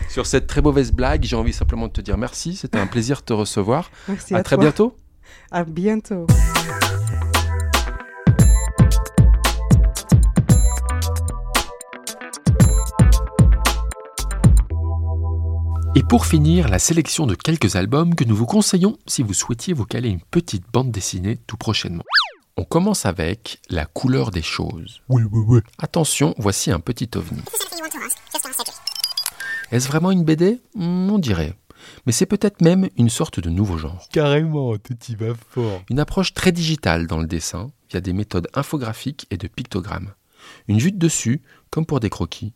sur 0.08 0.26
cette 0.26 0.46
très 0.46 0.62
mauvaise 0.62 0.92
blague, 0.92 1.24
j'ai 1.24 1.36
envie 1.36 1.52
simplement 1.52 1.88
de 1.88 1.92
te 1.92 2.00
dire 2.00 2.16
merci. 2.16 2.54
C'était 2.54 2.78
un 2.78 2.86
plaisir 2.86 3.20
de 3.20 3.24
te 3.24 3.32
recevoir. 3.32 3.90
Merci 4.08 4.34
à 4.34 4.38
à, 4.38 4.42
très 4.42 4.56
toi. 4.56 4.64
bientôt. 4.64 4.96
À 5.50 5.64
bientôt. 5.64 6.26
Et 15.96 16.02
pour 16.02 16.26
finir, 16.26 16.68
la 16.68 16.78
sélection 16.78 17.26
de 17.26 17.34
quelques 17.34 17.74
albums 17.74 18.14
que 18.14 18.24
nous 18.24 18.36
vous 18.36 18.44
conseillons 18.44 18.98
si 19.06 19.22
vous 19.22 19.32
souhaitiez 19.32 19.72
vous 19.72 19.86
caler 19.86 20.10
une 20.10 20.20
petite 20.20 20.64
bande 20.70 20.90
dessinée 20.90 21.38
tout 21.46 21.56
prochainement. 21.56 22.04
On 22.58 22.64
commence 22.64 23.06
avec 23.06 23.60
La 23.70 23.86
couleur 23.86 24.30
des 24.30 24.42
choses. 24.42 25.00
Oui, 25.08 25.22
oui, 25.32 25.42
oui. 25.48 25.60
Attention, 25.78 26.34
voici 26.36 26.70
un 26.70 26.80
petit 26.80 27.08
ovni. 27.16 27.40
Est-ce 29.72 29.88
vraiment 29.88 30.10
une 30.10 30.22
BD 30.22 30.60
Hmm, 30.74 31.10
On 31.10 31.18
dirait. 31.18 31.54
Mais 32.04 32.12
c'est 32.12 32.26
peut-être 32.26 32.60
même 32.60 32.90
une 32.98 33.08
sorte 33.08 33.40
de 33.40 33.48
nouveau 33.48 33.78
genre. 33.78 34.06
Carrément, 34.12 34.76
tout 34.76 34.98
y 35.08 35.14
va 35.14 35.32
fort. 35.48 35.80
Une 35.88 35.98
approche 35.98 36.34
très 36.34 36.52
digitale 36.52 37.06
dans 37.06 37.20
le 37.20 37.26
dessin, 37.26 37.70
via 37.88 38.02
des 38.02 38.12
méthodes 38.12 38.48
infographiques 38.52 39.26
et 39.30 39.38
de 39.38 39.48
pictogrammes. 39.48 40.12
Une 40.68 40.78
vue 40.78 40.92
de 40.92 40.98
dessus, 40.98 41.40
comme 41.70 41.86
pour 41.86 42.00
des 42.00 42.10
croquis. 42.10 42.52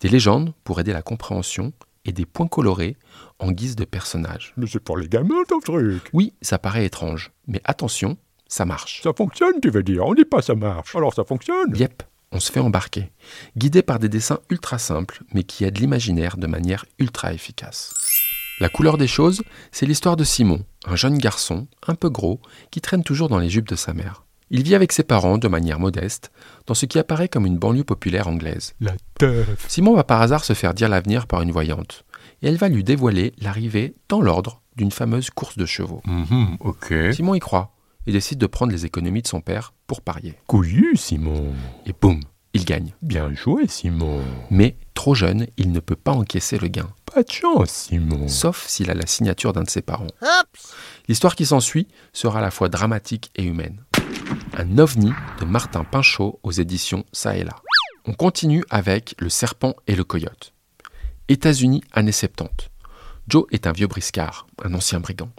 Des 0.00 0.08
légendes 0.08 0.52
pour 0.64 0.80
aider 0.80 0.92
la 0.92 1.02
compréhension 1.02 1.72
et 2.04 2.12
des 2.12 2.26
points 2.26 2.48
colorés 2.48 2.96
en 3.38 3.52
guise 3.52 3.76
de 3.76 3.84
personnages. 3.84 4.52
Mais 4.56 4.66
c'est 4.66 4.80
pour 4.80 4.96
les 4.96 5.08
gamins 5.08 5.44
ton 5.48 5.60
truc. 5.60 6.02
Oui, 6.12 6.34
ça 6.42 6.58
paraît 6.58 6.84
étrange, 6.84 7.32
mais 7.46 7.60
attention, 7.64 8.16
ça 8.48 8.64
marche. 8.64 9.02
Ça 9.02 9.12
fonctionne, 9.16 9.60
tu 9.62 9.70
veux 9.70 9.82
dire. 9.82 10.04
On 10.06 10.14
dit 10.14 10.24
pas 10.24 10.42
ça 10.42 10.54
marche. 10.54 10.94
Alors 10.94 11.14
ça 11.14 11.24
fonctionne. 11.24 11.74
Yep, 11.74 12.02
on 12.32 12.40
se 12.40 12.50
fait 12.50 12.60
embarquer, 12.60 13.12
guidé 13.56 13.82
par 13.82 13.98
des 13.98 14.08
dessins 14.08 14.40
ultra 14.50 14.78
simples, 14.78 15.22
mais 15.32 15.44
qui 15.44 15.64
aident 15.64 15.78
l'imaginaire 15.78 16.36
de 16.36 16.46
manière 16.46 16.84
ultra 16.98 17.32
efficace. 17.32 17.94
La 18.60 18.68
couleur 18.68 18.98
des 18.98 19.08
choses, 19.08 19.42
c'est 19.70 19.86
l'histoire 19.86 20.16
de 20.16 20.24
Simon, 20.24 20.64
un 20.86 20.96
jeune 20.96 21.18
garçon, 21.18 21.66
un 21.86 21.94
peu 21.94 22.10
gros, 22.10 22.40
qui 22.70 22.80
traîne 22.80 23.02
toujours 23.02 23.28
dans 23.28 23.38
les 23.38 23.50
jupes 23.50 23.68
de 23.68 23.76
sa 23.76 23.92
mère. 23.92 24.24
Il 24.54 24.62
vit 24.62 24.74
avec 24.74 24.92
ses 24.92 25.02
parents 25.02 25.38
de 25.38 25.48
manière 25.48 25.80
modeste, 25.80 26.30
dans 26.66 26.74
ce 26.74 26.84
qui 26.84 26.98
apparaît 26.98 27.28
comme 27.28 27.46
une 27.46 27.56
banlieue 27.58 27.84
populaire 27.84 28.28
anglaise. 28.28 28.74
La 28.80 28.92
teuf. 29.18 29.64
Simon 29.66 29.94
va 29.94 30.04
par 30.04 30.20
hasard 30.20 30.44
se 30.44 30.52
faire 30.52 30.74
dire 30.74 30.90
l'avenir 30.90 31.26
par 31.26 31.40
une 31.40 31.50
voyante, 31.50 32.04
et 32.42 32.48
elle 32.48 32.58
va 32.58 32.68
lui 32.68 32.84
dévoiler 32.84 33.32
l'arrivée, 33.40 33.94
dans 34.10 34.20
l'ordre, 34.20 34.60
d'une 34.76 34.90
fameuse 34.92 35.30
course 35.30 35.56
de 35.56 35.64
chevaux. 35.64 36.02
Mhm, 36.04 36.58
ok. 36.60 36.94
Simon 37.14 37.34
y 37.34 37.40
croit, 37.40 37.72
et 38.06 38.12
décide 38.12 38.38
de 38.38 38.46
prendre 38.46 38.72
les 38.72 38.84
économies 38.84 39.22
de 39.22 39.26
son 39.26 39.40
père 39.40 39.72
pour 39.86 40.02
parier. 40.02 40.34
Couillu, 40.46 40.96
Simon. 40.98 41.54
Et 41.86 41.94
boum, 41.98 42.20
il 42.52 42.66
gagne. 42.66 42.92
Bien 43.00 43.32
joué, 43.32 43.66
Simon. 43.68 44.20
Mais, 44.50 44.76
trop 44.92 45.14
jeune, 45.14 45.46
il 45.56 45.72
ne 45.72 45.80
peut 45.80 45.96
pas 45.96 46.12
encaisser 46.12 46.58
le 46.58 46.68
gain, 46.68 46.90
Pas 47.06 47.22
de 47.22 47.30
chance, 47.30 47.70
Simon. 47.88 48.28
sauf 48.28 48.66
s'il 48.66 48.90
a 48.90 48.94
la 48.94 49.06
signature 49.06 49.54
d'un 49.54 49.62
de 49.62 49.70
ses 49.70 49.80
parents. 49.82 50.08
L'histoire 51.08 51.36
qui 51.36 51.46
s'ensuit 51.46 51.88
sera 52.12 52.40
à 52.40 52.42
la 52.42 52.50
fois 52.50 52.68
dramatique 52.68 53.30
et 53.36 53.44
humaine. 53.44 53.82
Un 54.54 54.76
ovni 54.78 55.12
de 55.40 55.46
Martin 55.46 55.82
Pinchot 55.82 56.38
aux 56.42 56.50
éditions 56.50 57.04
Ça 57.12 57.36
et 57.36 57.44
là. 57.44 57.56
On 58.04 58.12
continue 58.12 58.62
avec 58.68 59.14
Le 59.18 59.30
serpent 59.30 59.74
et 59.86 59.94
le 59.94 60.04
coyote. 60.04 60.52
États-Unis, 61.28 61.82
années 61.92 62.12
70. 62.12 62.68
Joe 63.28 63.44
est 63.50 63.66
un 63.66 63.72
vieux 63.72 63.86
briscard, 63.86 64.46
un 64.62 64.74
ancien 64.74 65.00
brigand. 65.00 65.30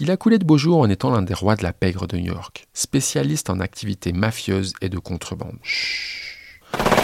Il 0.00 0.10
a 0.10 0.16
coulé 0.16 0.38
de 0.38 0.44
beaux 0.44 0.58
jours 0.58 0.78
en 0.78 0.90
étant 0.90 1.10
l'un 1.10 1.22
des 1.22 1.34
rois 1.34 1.54
de 1.54 1.62
la 1.62 1.72
pègre 1.72 2.08
de 2.08 2.16
New 2.16 2.32
York, 2.32 2.66
spécialiste 2.74 3.48
en 3.48 3.60
activités 3.60 4.12
mafieuses 4.12 4.72
et 4.80 4.88
de 4.88 4.98
contrebande. 4.98 5.58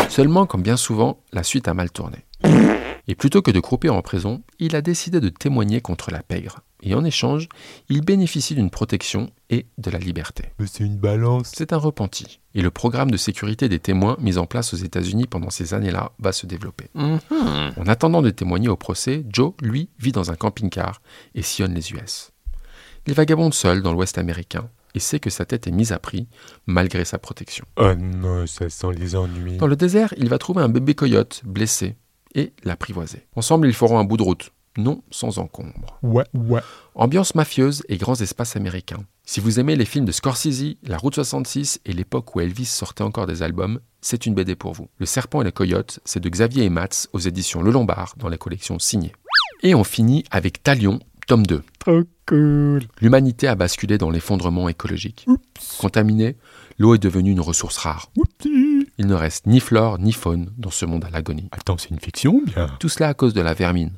Seulement, 0.08 0.46
comme 0.46 0.62
bien 0.62 0.76
souvent, 0.76 1.20
la 1.32 1.44
suite 1.44 1.68
a 1.68 1.74
mal 1.74 1.90
tourné. 1.90 2.24
Et 3.06 3.14
plutôt 3.14 3.42
que 3.42 3.50
de 3.50 3.60
croupir 3.60 3.94
en 3.94 4.02
prison, 4.02 4.42
il 4.58 4.74
a 4.74 4.82
décidé 4.82 5.20
de 5.20 5.28
témoigner 5.28 5.80
contre 5.80 6.10
la 6.10 6.22
pègre. 6.22 6.60
Et 6.84 6.94
en 6.94 7.04
échange, 7.04 7.48
il 7.88 8.02
bénéficie 8.02 8.54
d'une 8.54 8.70
protection 8.70 9.30
et 9.48 9.66
de 9.78 9.90
la 9.90 9.98
liberté. 9.98 10.44
Mais 10.58 10.66
c'est 10.66 10.84
une 10.84 10.98
balance. 10.98 11.50
C'est 11.54 11.72
un 11.72 11.78
repenti. 11.78 12.40
Et 12.54 12.60
le 12.60 12.70
programme 12.70 13.10
de 13.10 13.16
sécurité 13.16 13.68
des 13.68 13.78
témoins 13.78 14.16
mis 14.20 14.36
en 14.36 14.46
place 14.46 14.74
aux 14.74 14.76
États-Unis 14.76 15.26
pendant 15.26 15.50
ces 15.50 15.72
années-là 15.72 16.12
va 16.18 16.32
se 16.32 16.46
développer. 16.46 16.90
En 16.94 17.86
attendant 17.86 18.22
de 18.22 18.30
témoigner 18.30 18.68
au 18.68 18.76
procès, 18.76 19.24
Joe, 19.30 19.54
lui, 19.62 19.88
vit 19.98 20.12
dans 20.12 20.30
un 20.30 20.36
camping-car 20.36 21.00
et 21.34 21.42
sillonne 21.42 21.74
les 21.74 21.92
US. 21.92 22.32
Il 23.06 23.14
vagabonde 23.14 23.54
seul 23.54 23.82
dans 23.82 23.92
l'Ouest 23.92 24.18
américain 24.18 24.68
et 24.94 25.00
sait 25.00 25.20
que 25.20 25.30
sa 25.30 25.44
tête 25.44 25.66
est 25.66 25.72
mise 25.72 25.92
à 25.92 25.98
prix 25.98 26.28
malgré 26.66 27.04
sa 27.04 27.18
protection. 27.18 27.64
Oh 27.76 27.94
non, 27.94 28.46
ça 28.46 28.68
sent 28.70 28.92
les 28.96 29.16
ennuis. 29.16 29.56
Dans 29.56 29.66
le 29.66 29.76
désert, 29.76 30.14
il 30.16 30.28
va 30.28 30.38
trouver 30.38 30.62
un 30.62 30.68
bébé 30.68 30.94
coyote 30.94 31.42
blessé 31.44 31.96
et 32.34 32.52
l'apprivoiser. 32.62 33.26
Ensemble, 33.36 33.66
ils 33.68 33.74
feront 33.74 33.98
un 33.98 34.04
bout 34.04 34.16
de 34.16 34.22
route, 34.22 34.52
non 34.76 35.02
sans 35.10 35.38
encombre. 35.38 35.98
Ouais, 36.02 36.24
ouais. 36.34 36.60
Ambiance 36.94 37.34
mafieuse 37.34 37.82
et 37.88 37.96
grands 37.96 38.20
espaces 38.20 38.56
américains. 38.56 39.04
Si 39.26 39.40
vous 39.40 39.58
aimez 39.58 39.76
les 39.76 39.84
films 39.84 40.04
de 40.04 40.12
Scorsese, 40.12 40.76
La 40.82 40.98
Route 40.98 41.14
66 41.14 41.80
et 41.86 41.92
l'époque 41.92 42.34
où 42.36 42.40
Elvis 42.40 42.66
sortait 42.66 43.04
encore 43.04 43.26
des 43.26 43.42
albums, 43.42 43.80
c'est 44.00 44.26
une 44.26 44.34
BD 44.34 44.54
pour 44.54 44.74
vous. 44.74 44.88
Le 44.98 45.06
Serpent 45.06 45.40
et 45.40 45.44
le 45.44 45.50
Coyote, 45.50 46.00
c'est 46.04 46.20
de 46.20 46.28
Xavier 46.28 46.64
et 46.64 46.70
Matz 46.70 47.08
aux 47.12 47.18
éditions 47.18 47.62
Le 47.62 47.70
Lombard 47.70 48.14
dans 48.18 48.28
la 48.28 48.36
collection 48.36 48.78
signée. 48.78 49.12
Et 49.62 49.74
on 49.74 49.84
finit 49.84 50.24
avec 50.30 50.62
Talion, 50.62 51.00
tome 51.26 51.46
2. 51.46 51.62
Trop 51.78 52.02
cool. 52.28 52.82
L'humanité 53.00 53.48
a 53.48 53.54
basculé 53.54 53.96
dans 53.96 54.10
l'effondrement 54.10 54.68
écologique. 54.68 55.26
Contaminée, 55.78 56.36
l'eau 56.78 56.94
est 56.94 57.02
devenue 57.02 57.30
une 57.30 57.40
ressource 57.40 57.78
rare. 57.78 58.10
Oupsie. 58.16 58.86
Il 58.98 59.06
ne 59.06 59.14
reste 59.14 59.46
ni 59.46 59.58
flore 59.58 59.98
ni 59.98 60.12
faune 60.12 60.52
dans 60.58 60.70
ce 60.70 60.84
monde 60.84 61.04
à 61.04 61.10
l'agonie. 61.10 61.48
Attends, 61.50 61.78
c'est 61.78 61.90
une 61.90 61.98
fiction, 61.98 62.42
bien? 62.44 62.70
Tout 62.78 62.90
cela 62.90 63.08
à 63.08 63.14
cause 63.14 63.32
de 63.32 63.40
la 63.40 63.54
vermine, 63.54 63.92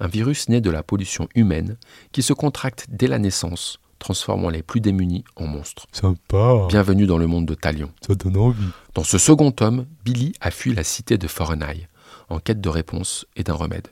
un 0.00 0.08
virus 0.08 0.48
né 0.48 0.60
de 0.60 0.70
la 0.70 0.82
pollution 0.82 1.28
humaine 1.34 1.76
qui 2.10 2.22
se 2.22 2.32
contracte 2.32 2.86
dès 2.88 3.06
la 3.06 3.18
naissance, 3.18 3.78
transformant 3.98 4.48
les 4.48 4.62
plus 4.62 4.80
démunis 4.80 5.24
en 5.36 5.46
monstres. 5.46 5.86
Sympa. 5.92 6.66
Bienvenue 6.68 7.06
dans 7.06 7.18
le 7.18 7.26
monde 7.26 7.46
de 7.46 7.54
Talion. 7.54 7.92
Ça 8.04 8.14
donne 8.14 8.38
envie. 8.38 8.70
Dans 8.94 9.04
ce 9.04 9.18
second 9.18 9.52
tome, 9.52 9.86
Billy 10.04 10.32
a 10.40 10.50
fui 10.50 10.74
la 10.74 10.82
cité 10.82 11.18
de 11.18 11.28
Forenheim, 11.28 11.86
en 12.30 12.40
quête 12.40 12.60
de 12.60 12.68
réponse 12.68 13.26
et 13.36 13.44
d'un 13.44 13.54
remède. 13.54 13.88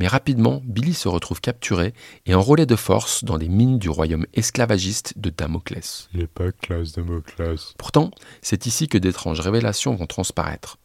Mais 0.00 0.06
rapidement, 0.06 0.62
Billy 0.64 0.94
se 0.94 1.08
retrouve 1.08 1.40
capturé 1.40 1.92
et 2.26 2.34
enrôlé 2.34 2.66
de 2.66 2.76
force 2.76 3.24
dans 3.24 3.36
les 3.36 3.48
mines 3.48 3.78
du 3.78 3.88
royaume 3.88 4.26
esclavagiste 4.32 5.18
de 5.18 5.30
Damoclès. 5.30 6.08
Il 6.14 6.20
est 6.20 6.28
pas 6.28 6.52
classe 6.52 6.92
classe. 7.26 7.74
Pourtant, 7.78 8.10
c'est 8.40 8.66
ici 8.66 8.86
que 8.86 8.98
d'étranges 8.98 9.40
révélations 9.40 9.96
vont 9.96 10.06
transparaître 10.06 10.78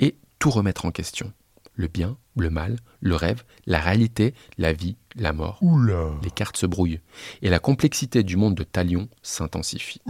et 0.00 0.16
tout 0.38 0.50
remettre 0.50 0.84
en 0.84 0.90
question. 0.90 1.32
Le 1.78 1.88
bien, 1.88 2.16
le 2.38 2.48
mal, 2.48 2.78
le 3.00 3.16
rêve, 3.16 3.44
la 3.66 3.78
réalité, 3.78 4.32
la 4.56 4.72
vie, 4.72 4.96
la 5.14 5.34
mort. 5.34 5.58
Oula. 5.60 6.14
Les 6.22 6.30
cartes 6.30 6.56
se 6.56 6.64
brouillent 6.64 7.00
et 7.42 7.50
la 7.50 7.58
complexité 7.58 8.22
du 8.22 8.38
monde 8.38 8.54
de 8.54 8.62
Talion 8.62 9.10
s'intensifie. 9.22 10.00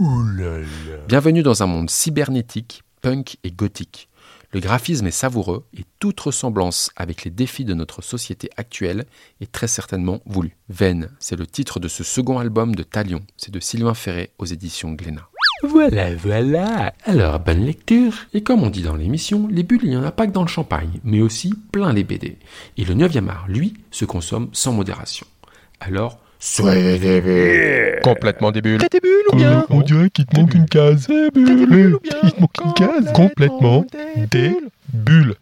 Bienvenue 1.09 1.43
dans 1.43 1.63
un 1.63 1.67
monde 1.67 1.89
cybernétique, 1.89 2.83
punk 3.01 3.35
et 3.43 3.51
gothique. 3.51 4.07
Le 4.53 4.61
graphisme 4.61 5.07
est 5.07 5.11
savoureux 5.11 5.65
et 5.77 5.83
toute 5.99 6.21
ressemblance 6.21 6.89
avec 6.95 7.25
les 7.25 7.31
défis 7.31 7.65
de 7.65 7.73
notre 7.73 8.01
société 8.01 8.49
actuelle 8.55 9.05
est 9.41 9.51
très 9.51 9.67
certainement 9.67 10.21
voulue. 10.25 10.55
Veine, 10.69 11.09
c'est 11.19 11.35
le 11.35 11.45
titre 11.45 11.81
de 11.81 11.89
ce 11.89 12.05
second 12.05 12.39
album 12.39 12.75
de 12.75 12.83
Talion. 12.83 13.25
C'est 13.35 13.51
de 13.51 13.59
Sylvain 13.59 13.93
Ferré 13.93 14.31
aux 14.37 14.45
éditions 14.45 14.93
Glénat. 14.93 15.29
Voilà, 15.63 16.15
voilà. 16.15 16.93
Alors, 17.05 17.39
bonne 17.39 17.65
lecture. 17.65 18.13
Et 18.33 18.41
comme 18.41 18.63
on 18.63 18.69
dit 18.69 18.83
dans 18.83 18.95
l'émission, 18.95 19.47
les 19.51 19.63
bulles, 19.63 19.81
il 19.83 19.89
n'y 19.89 19.97
en 19.97 20.03
a 20.03 20.11
pas 20.11 20.27
que 20.27 20.31
dans 20.31 20.43
le 20.43 20.47
champagne, 20.47 20.99
mais 21.03 21.21
aussi 21.21 21.53
plein 21.71 21.93
les 21.93 22.03
BD. 22.03 22.37
Et 22.77 22.85
le 22.85 22.93
9e 22.93 23.27
art, 23.29 23.45
lui, 23.47 23.73
se 23.91 24.05
consomme 24.05 24.49
sans 24.53 24.71
modération. 24.73 25.25
Alors, 25.79 26.19
soyez 26.39 26.99
des 26.99 27.21
bulles. 27.21 27.99
Complètement 28.03 28.51
débile. 28.51 28.77
T'es 28.79 28.89
des 28.91 28.99
bulles 28.99 29.25
ou 29.33 29.35
bien 29.35 29.65
on 29.69 29.81
dirait 29.81 30.09
qu'il 30.09 30.25
te 30.25 30.39
manque 30.39 30.53
une 30.53 30.67
case. 30.67 31.07
T'es 31.07 31.31
des 31.31 31.65
bulles 31.65 31.95
ou 31.95 31.99
bien 31.99 32.17
Il 32.23 32.31
te 32.31 32.41
manque 32.41 32.57
une 32.63 32.73
case. 32.73 33.11
Complètement 33.13 33.85
des 34.15 34.27
des 34.27 34.57
bulles. 34.93 35.33